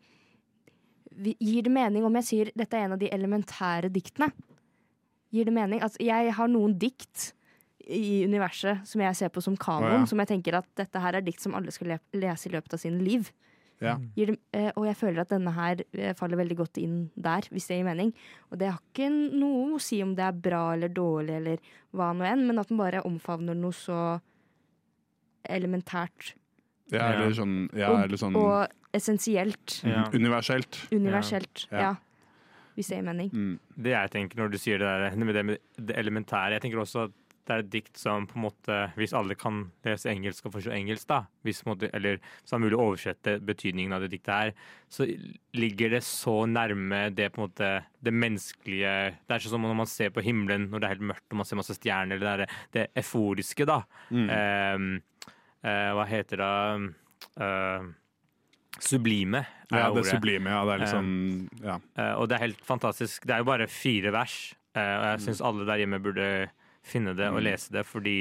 [1.16, 4.32] Gir det mening om jeg sier dette er en av de elementære diktene?
[5.32, 5.80] Gir det mening?
[5.80, 7.34] Altså, jeg har noen dikt
[7.88, 10.10] i universet som jeg ser på som kanon, oh, ja.
[10.10, 12.78] som jeg tenker at dette her er dikt som alle skal le lese i løpet
[12.78, 13.32] av sine liv.
[13.84, 13.98] Ja.
[14.16, 17.68] Dem, eh, og jeg føler at denne her eh, faller veldig godt inn der, hvis
[17.68, 18.14] det gir mening.
[18.52, 22.14] Og det har ikke noe å si om det er bra eller dårlig eller hva
[22.16, 24.00] nå enn, men at den bare omfavner noe så
[25.44, 26.38] elementært
[26.94, 29.80] ja, eller sånn, ja, og, eller sånn og essensielt.
[29.88, 30.06] Ja.
[30.14, 30.80] universelt.
[30.94, 31.68] Universelt.
[31.72, 31.90] Ja.
[31.90, 31.94] Ja.
[32.78, 33.30] Hvis det gir mening.
[33.34, 33.58] Mm.
[33.86, 36.82] Det jeg tenker når du sier det der med det, med det elementære Jeg tenker
[36.82, 37.14] også at
[37.48, 40.72] det er et dikt som på en måte Hvis alle kan lese engelsk og forstå
[40.72, 44.54] engelsk, da hvis, måte, Eller så er mulig å oversette betydningen av det diktet her,
[44.88, 45.08] så
[45.54, 47.72] ligger det så nærme det på en måte
[48.04, 48.94] Det menneskelige
[49.28, 51.42] Det er sånn som når man ser på himmelen når det er helt mørkt og
[51.42, 53.82] man ser masse stjerner, det er det euforiske, da.
[54.14, 54.30] Mm.
[54.38, 54.88] Ehm,
[55.64, 56.54] eh, hva heter det
[57.40, 57.86] Eh,
[58.84, 59.40] Sublime
[59.72, 60.06] er Ja, det ordet.
[60.12, 60.50] sublime.
[60.50, 61.76] Ja, det er liksom Ja.
[61.98, 63.26] Eh, og det er helt fantastisk.
[63.26, 66.50] Det er jo bare fire vers, eh, og jeg syns alle der hjemme burde
[66.84, 67.44] finne det og Mm.
[67.48, 68.18] lese det, fordi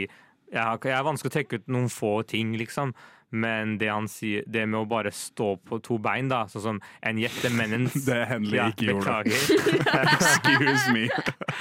[0.53, 2.94] jeg, har, jeg er vanskelig å trekke ut noen få ting, liksom.
[3.33, 6.81] Men det han sier, det med å bare stå på to bein, da, sånn som
[7.03, 9.33] en jettemennens Det Henley ja, ikke gjorde.
[10.12, 11.07] Excuse me.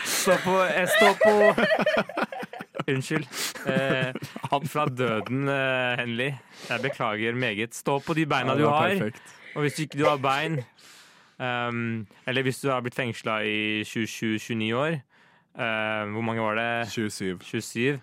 [0.03, 1.35] Stå på Jeg står på
[2.91, 3.27] Unnskyld.
[3.71, 4.11] Eh,
[4.67, 6.33] fra døden, eh, Henley.
[6.67, 7.73] Jeg beklager meget.
[7.77, 8.89] Stå på de beina Ja, du har.
[8.89, 9.21] perfekt.
[9.55, 10.59] Og hvis ikke du har bein,
[11.39, 15.01] um, eller hvis du har blitt fengsla i 27-29 år
[15.55, 16.87] uh, Hvor mange var det?
[16.91, 17.39] 27.
[17.39, 17.99] 27.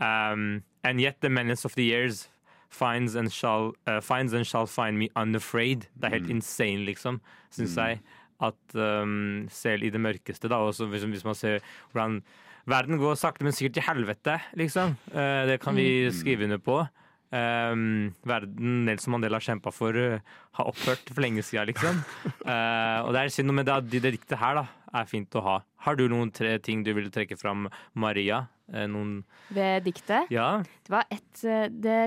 [0.00, 2.28] Um, and yet the menace of the years
[2.70, 5.76] finds and shall, uh, finds and shall find me unafraid.
[5.96, 6.36] Det er helt Mm.
[6.36, 7.84] insane, liksom, syns Mm.
[7.86, 8.00] jeg.
[8.42, 11.58] At um, selv i det mørkeste, da, også hvis, hvis man ser
[11.92, 12.22] hvordan
[12.66, 14.96] Verden går sakte, men sikkert til helvete, liksom.
[15.12, 16.12] Uh, det kan vi Mm.
[16.12, 16.86] skrive under på.
[17.30, 20.18] Um, verden Nelson Mandela kjempa for, uh,
[20.58, 22.00] har opphørt for lenge siden, liksom.
[22.42, 24.64] Uh, og det er synd, men det, det, det diktet her da,
[24.98, 25.54] er fint å ha.
[25.86, 28.42] Har du noen tre ting du ville trekke fram, Maria?
[28.66, 29.20] Uh, noen
[29.54, 30.26] Ved diktet.
[30.34, 30.56] Ja?
[30.86, 32.00] Det var ett Det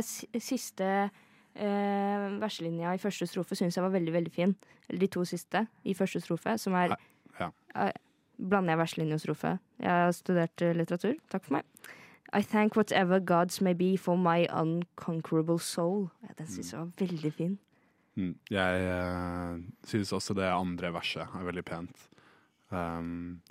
[0.43, 0.89] siste
[1.55, 4.55] eh, verselinja i første strofe syns jeg var veldig, veldig fin.
[4.87, 6.95] Eller de to siste i første strofe, som er
[7.39, 7.51] Ja.
[8.37, 9.51] Blander jeg verselinje og strofe?
[9.79, 11.19] Jeg har studert litteratur.
[11.31, 11.93] Takk for meg.
[12.33, 16.09] I thank whatever gods may be for my unconquerable soul.
[16.23, 17.59] Ja, den syns jeg var veldig fin.
[18.15, 18.35] Mm.
[18.51, 22.09] Jeg uh, syns også det andre verset er veldig pent.
[22.71, 23.41] Um,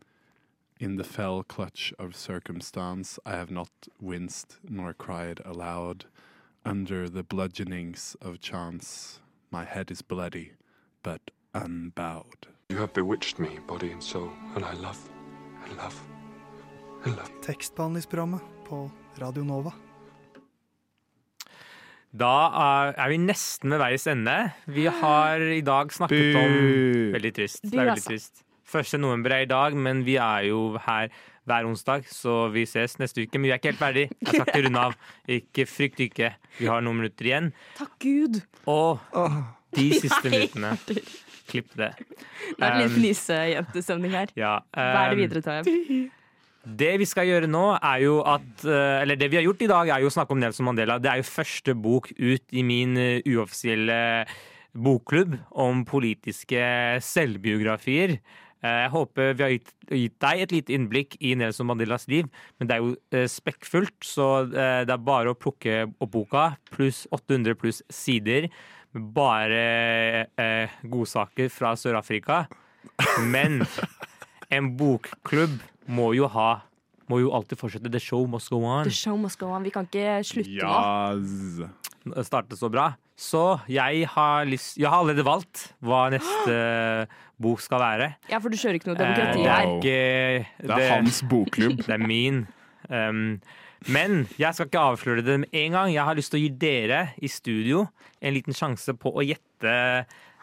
[0.81, 6.07] In the fell clutch of circumstance I have not winced nor cried aloud.
[6.65, 9.21] Under the bludgeonings of chance
[9.53, 10.53] my head is bloody,
[11.05, 12.49] but unbowed.
[12.71, 14.99] You have bewitched me, body and soul, and I love,
[15.65, 16.22] I love, I love.
[17.43, 18.85] Tekstbehandlingsprogrammet på
[19.19, 19.73] Radio Nova.
[22.13, 22.35] Da
[22.93, 24.37] er, vi nesten ved veis ende.
[24.71, 26.55] Vi har i dag snakket om
[27.17, 27.63] Veldig trist.
[27.65, 28.13] Det er veldig altså.
[28.13, 28.45] trist.
[28.73, 29.01] 1.
[29.03, 31.11] november er i dag, men vi er jo her
[31.49, 33.35] hver onsdag, så vi ses neste uke.
[33.35, 34.07] Men vi er ikke helt ferdig.
[34.21, 34.97] Jeg skal ikke runde av.
[35.41, 36.33] Ikke frykt ikke.
[36.61, 37.53] Vi har noen minutter igjen.
[37.81, 38.43] Takk Gud!
[38.71, 39.03] Og
[39.75, 40.77] de siste minuttene
[41.51, 41.91] Klipp det.
[41.99, 44.31] Det er litt Um, fnisejentestemning her.
[44.39, 46.13] Ja, det um, videre, Tajem?
[46.63, 49.71] Det vi skal gjøre nå, er jo at eh, Eller det vi har gjort i
[49.71, 51.01] dag, er jo å snakke om Nelson Mandela.
[51.03, 53.97] Det er jo første bok ut i min eh, uoffisielle
[54.73, 56.63] bokklubb om politiske
[57.05, 58.15] selvbiografier.
[58.63, 59.75] Eh, Jeg håper vi har gitt,
[60.23, 64.95] deg et lite innblikk i Nelson Mandelas liv, men det er jo spekkfullt, så det
[64.95, 68.47] er bare å plukke opp boka, pluss 800 pluss sider,
[68.95, 69.65] med bare
[70.39, 72.45] eh, godsaker fra Sør-Afrika.
[73.25, 73.65] Men
[74.53, 76.51] en bokklubb må jo ha
[77.11, 77.91] Må jo alltid fortsette.
[77.91, 78.87] The show must go on.
[78.87, 79.65] The show must go on.
[79.67, 80.69] Vi kan ikke slutte nå.
[81.19, 82.29] Yes.
[82.29, 82.93] Starte så bra.
[83.19, 86.55] Så jeg har, lyst, jeg har allerede valgt hva neste
[87.43, 88.09] bok skal være.
[88.31, 89.67] Ja, for du kjører ikke noe Eh, demokrati det er her.
[89.67, 89.77] Wow.
[89.83, 91.83] ikke Det er hans bokklubb.
[91.87, 92.41] Det er min.
[92.89, 93.41] Um,
[93.91, 95.93] men jeg skal ikke avsløre det med en gang.
[95.93, 97.87] Jeg har lyst til å gi dere i studio
[98.23, 99.75] en liten sjanse på å gjette,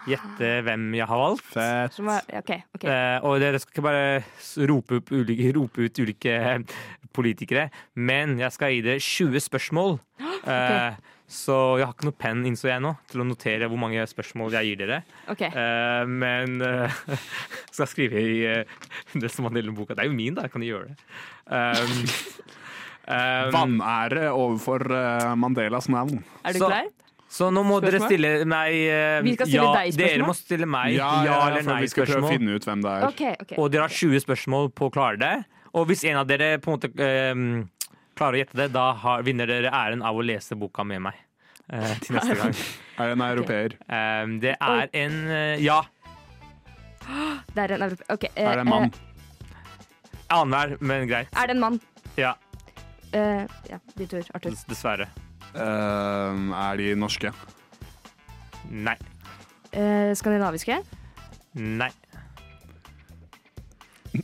[0.07, 1.45] gjette hvem jeg har valgt.
[1.55, 1.95] Fett.
[1.97, 2.55] Som er, OK.
[2.77, 6.79] ok Eh, og dere skal ikke bare rope, opp ulike, rope ut ulike eh,
[7.15, 7.69] politikere,
[7.99, 9.97] men jeg skal gi dere 20 spørsmål.
[10.39, 10.95] Okay.
[11.29, 14.55] Så jeg har ikke noe penn, innså jeg nå, til å notere hvor mange spørsmål
[14.57, 14.97] jeg gir dere.
[15.29, 17.01] Eh, men uh,
[17.69, 18.79] skal jeg skrive i eh,
[19.13, 19.93] det som var delen av boka.
[19.93, 20.47] Det er jo min, da.
[20.47, 20.97] Jeg kan jo gjøre det.
[21.45, 21.93] Um,
[23.13, 26.23] um, Vanære overfor eh, Mandelas navn.
[26.41, 26.89] Er du så- klar?
[27.29, 30.09] Så nå må dere stille meg eh, Vi skal stille ja, deg spørsmål?
[30.15, 32.65] Dere må stille meg ja, Ja, ja, eller for vi skal prøve å finne ut
[32.65, 33.05] hvem det er.
[33.11, 33.57] Okay, okay.
[33.61, 35.33] Og dere har 20 spørsmål på å klare det.
[35.77, 37.43] Og hvis en av dere på en måte eh,
[38.17, 41.21] klarer å gjette det, da har, vinner dere æren av å lese boka med meg.
[41.69, 42.57] eh, til neste gang.
[42.99, 43.77] Er det en europeer?
[43.85, 45.77] Eh, det er en eh, ja.
[47.53, 48.09] Det er en europeer.
[48.17, 48.25] OK.
[48.33, 48.89] eh, Er det en mann?
[48.89, 49.05] eh,
[50.29, 51.29] Annenhver, men greit.
[51.37, 51.79] Er det en mann?
[52.17, 52.33] Ja,
[53.11, 54.53] Eh, ja, din tur, Arthur.
[54.69, 55.07] dessverre.
[55.55, 57.31] Eh, er de norske?
[58.69, 58.95] Nei.
[59.73, 60.77] Eh, skandinaviske?
[61.53, 61.89] Nei.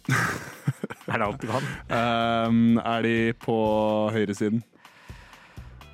[1.09, 1.67] er det alt du kan?
[1.89, 2.51] Eh,
[2.85, 3.57] er de på
[4.13, 4.63] høyresiden?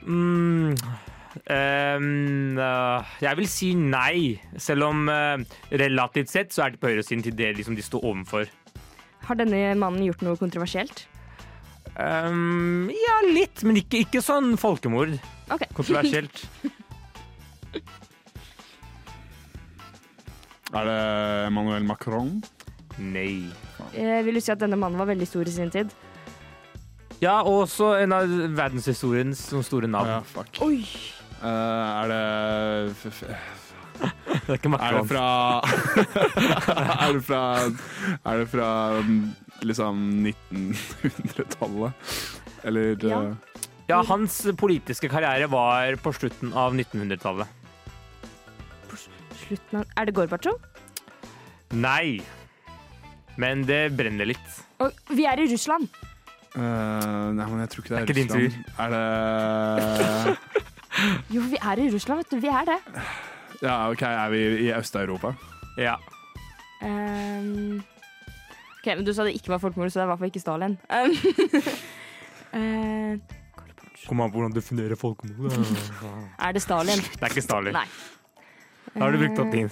[0.01, 0.73] Mm,
[1.45, 5.37] ehm, øh, jeg vil si nei, selv om uh,
[5.71, 8.49] relativt sett så er de på høyresiden til det liksom de står overfor.
[9.27, 11.05] Har denne mannen gjort noe kontroversielt?
[12.01, 15.17] Ehm, ja, litt, men ikke, ikke sånn folkemord.
[15.51, 15.69] Okay.
[15.77, 16.45] Kontroversielt.
[20.71, 20.99] Er det
[21.49, 22.37] Emmanuel Macron?
[22.95, 23.51] Nei.
[23.91, 25.91] Jeg vil du si at denne mannen var veldig stor i sin tid?
[27.19, 30.13] Ja, og også en av verdenshistoriens store navn.
[30.15, 30.61] Ja, fuck.
[30.63, 30.79] Oi!
[31.41, 32.21] Uh, er det
[32.95, 33.23] f f
[34.45, 35.25] Det er ikke Er det fra
[37.01, 37.41] Er det fra
[38.23, 38.69] Er det fra
[39.01, 39.19] mm,
[39.67, 41.93] liksom 1900-tallet?
[42.63, 43.21] Eller Ja.
[43.23, 43.35] eh,
[43.89, 47.47] Ja, hans politiske karriere var på slutten av 1900-tallet.
[49.41, 50.59] Slutten av Er det Gorbatsjov?
[51.73, 52.21] Nei.
[53.37, 54.49] Men det brenner litt.
[54.79, 55.87] Og vi er i Russland!
[56.55, 58.65] Uh, Nei, men jeg tror ikke det er, Det er ikke din Russland.
[58.77, 60.37] Er det
[61.35, 62.39] Jo, vi er i Russland, vet du.
[62.43, 62.79] Vi er det.
[63.61, 65.31] Ja, OK, er vi i Øst-Europa?
[65.79, 65.95] Ja.
[66.83, 67.81] Ehm,
[68.81, 70.41] OK, men du sa det ikke var folkemord, så det er i hvert fall ikke
[70.41, 70.73] Stalin.
[70.89, 71.11] Um,
[72.57, 73.37] eh,
[74.07, 75.53] Kom an på hvordan du definerer folkemord.
[76.47, 77.03] er det Stalin?
[77.13, 77.77] Det er ikke Stalin.
[77.77, 77.85] Nei.
[78.95, 79.69] Da har du brukt opp din.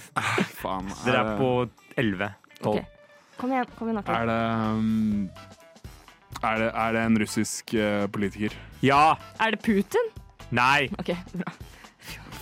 [0.60, 0.92] Faen.
[1.04, 1.50] Dere er det- på
[1.98, 2.30] 11.
[2.60, 2.70] 12.
[2.70, 3.00] Ok.
[3.40, 4.04] Kom igjen, kom igjen.
[4.14, 4.38] Er det
[4.78, 5.26] um,
[6.40, 8.54] er det, er det en russisk eh, politiker?
[8.84, 9.16] Ja!
[9.42, 10.06] Er det Putin?
[10.54, 10.86] Nei!
[11.02, 11.52] OK, bra.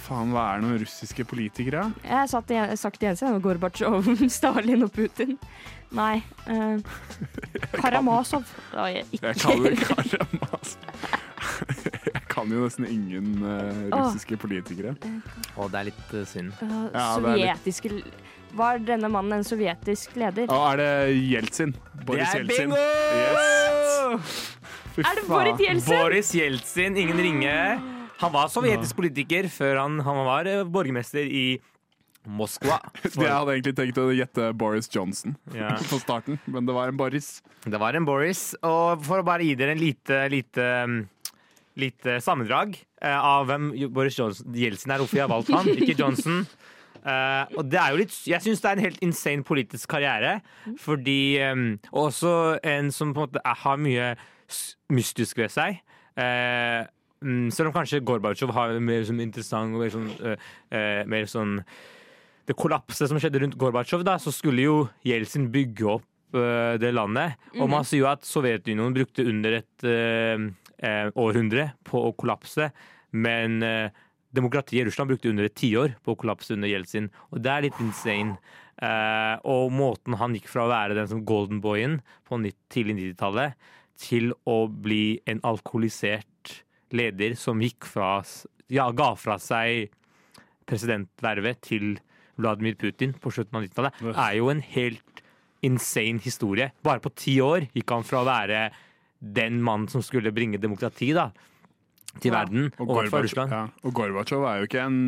[0.05, 1.89] Faen, hva er noen russiske politikere?
[2.05, 3.33] Jeg har sagt det, sagt det eneste.
[3.45, 5.39] Gorbatsjov, Stalin og Putin.
[5.97, 6.19] Nei.
[6.49, 6.79] Uh,
[7.81, 8.45] Karamazov.
[8.75, 9.07] Jeg.
[9.23, 10.75] Jeg kan jo Karamaz.
[12.09, 14.93] Jeg kan jo nesten ingen uh, russiske politikere.
[15.57, 16.53] Å, det er litt uh, synd.
[16.61, 18.13] Uh, Ja, det er litt-
[18.59, 20.49] Var denne mannen en sovjetisk leder?
[20.53, 20.93] Og er det
[21.33, 21.75] Jeltsin?
[22.07, 22.71] Boris det er Jeltsin.
[22.73, 22.85] bingo!
[23.19, 24.37] Yes.
[24.99, 25.25] Er det.
[25.29, 25.93] Boris Jeltsin?
[25.95, 27.57] Boris Jeltsin, ingen ringe.
[28.23, 31.61] Han var sovjetisk politiker før han, han var eh, borgermester i
[32.29, 32.79] Moskva.
[33.09, 35.75] Jeg hadde egentlig tenkt å gjette Boris Johnson Ja.
[35.89, 37.39] på starten, men det var en Boris.
[37.65, 38.51] Det var en Boris.
[38.67, 40.99] Og for å bare gi dere en lite, lite, um,
[41.81, 45.97] lite sammendrag eh, av hvem Boris Johnson, Jeltsin er, hvorfor jeg har valgt han, ikke
[45.99, 46.43] Johnson.
[46.99, 50.39] Uh, og det er jo litt Jeg syns det er en helt insane politisk karriere.
[50.83, 54.13] Fordi um, Også en som på en måte har mye
[54.93, 55.81] mystisk ved seg.
[56.19, 56.85] Uh,
[57.23, 61.61] um, selv om kanskje Gorbatsjov har mer sånn interessant og mer sånn, uh, mer sånn
[62.49, 66.95] det kollapset som skjedde rundt Gorbatsjov, da, så skulle jo Jeltsin bygge opp eh, det
[66.97, 67.37] landet.
[67.59, 70.47] Og man sier jo at Sovjetunionen brukte under et eh,
[70.81, 72.71] eh, århundre på å kollapse,
[73.13, 73.93] men eh,
[74.33, 77.11] demokratiet i Russland brukte under et tiår på å kollapse under Jeltsin.
[77.33, 78.39] Og det er litt insane.
[78.81, 82.97] Eh, og måten han gikk fra å være den som golden boyen på nitt- tidlig
[83.03, 83.57] 90-tallet,
[83.99, 86.61] til å bli en alkoholisert
[86.95, 88.23] leder som gikk fra
[88.73, 89.89] Ja, ga fra seg
[90.69, 91.97] presidentvervet til
[92.39, 95.23] Vladimir Putin på slutten av 90-tallet, er jo en helt
[95.67, 96.71] insane historie.
[96.87, 98.69] Bare på ti år gikk han fra å være
[99.19, 101.29] den mannen som skulle bringe demokrati da,
[102.23, 102.39] til ja.
[102.41, 103.51] verden, Og og Gorbatsjov, Russland.
[103.53, 103.65] ja.
[103.83, 105.01] og Gorbatsjov er jo ikke en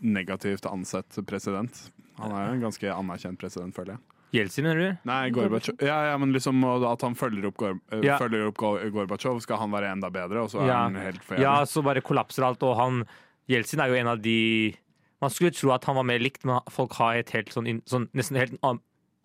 [0.00, 1.80] negativt ansett president.
[2.20, 4.04] Han er jo en ganske anerkjent president, føler jeg.
[4.36, 5.02] Jeltsin, mener du?
[5.08, 8.16] Nei, Gorbatsjov Ja, ja, men liksom at han følger opp, Gor eh, Ja.
[8.18, 10.78] følger opp Gorbatsjov, skal han være enda bedre, og så er Ja.
[10.86, 13.04] han helt for Ja, så bare kollapser alt, og han
[13.48, 14.74] Jeltsin er jo en av de
[15.22, 18.08] Man skulle tro at han var mer likt, men folk har et helt sånn, sånn
[18.16, 18.58] nesten helt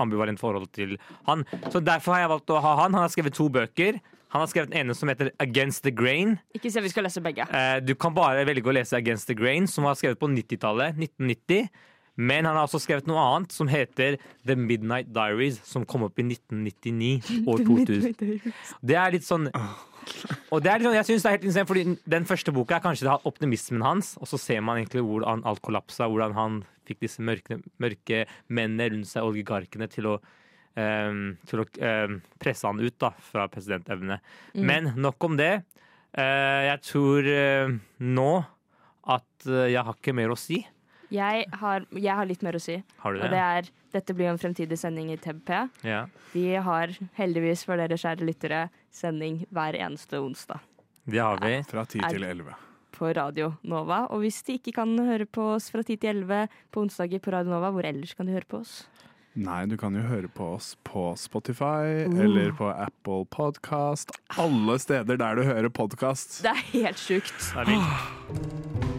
[0.01, 0.95] ambivalent forhold til
[1.27, 1.43] han.
[1.69, 2.95] Så derfor har jeg valgt å ha han.
[2.95, 3.99] Han har skrevet to bøker.
[4.31, 6.37] Han har skrevet den ene som heter Against the Grain.
[6.55, 7.43] Ikke se, vi skal lese begge.
[7.51, 10.95] Eh, Du kan bare velge å lese Against the Grain, som var skrevet på 90-tallet.
[10.95, 11.67] 1990.
[12.21, 14.17] Men han har også skrevet noe annet som heter
[14.47, 17.43] The Midnight Diaries, som kom opp i 1999.
[17.47, 18.53] År 2000.
[18.87, 19.49] Det er litt sånn
[20.51, 21.83] Og det er liksom, jeg synes det er helt insane, fordi
[22.13, 25.43] Den første boka er kanskje det har optimismen hans, og så ser man egentlig hvordan
[25.47, 26.09] alt kollapsa.
[26.11, 30.15] Hvordan han fikk disse mørke, mørke mennene rundt seg, oligarkene, til å,
[30.75, 34.19] um, til å um, presse han ut da, fra presidentevne.
[34.55, 34.65] Mm.
[34.67, 35.53] Men nok om det.
[36.11, 38.31] Uh, jeg tror uh, nå
[39.11, 40.59] at uh, jeg har ikke mer å si.
[41.11, 42.77] Jeg har, jeg har litt mer å si.
[43.03, 43.31] Har du Og det?
[43.35, 45.49] det er dette blir jo en fremtidig sending i TBP.
[45.83, 46.05] Ja.
[46.31, 48.61] Vi har heldigvis for dere kjære lyttere
[48.95, 50.61] sending hver eneste onsdag
[51.05, 51.57] Det har vi.
[51.67, 52.53] Fra 10 til 11.
[52.95, 54.05] på Radio Nova.
[54.13, 57.33] Og hvis de ikke kan høre på oss fra 10 til 11 på onsdager på
[57.35, 58.85] Radio Nova, hvor ellers kan de høre på oss?
[59.35, 62.19] Nei, du kan jo høre på oss på Spotify Uh.
[62.23, 64.11] eller på Apple Podcast.
[64.37, 66.41] Alle steder der du hører podkast.
[66.43, 67.35] Det er helt sjukt.
[67.39, 68.90] Det er vilt.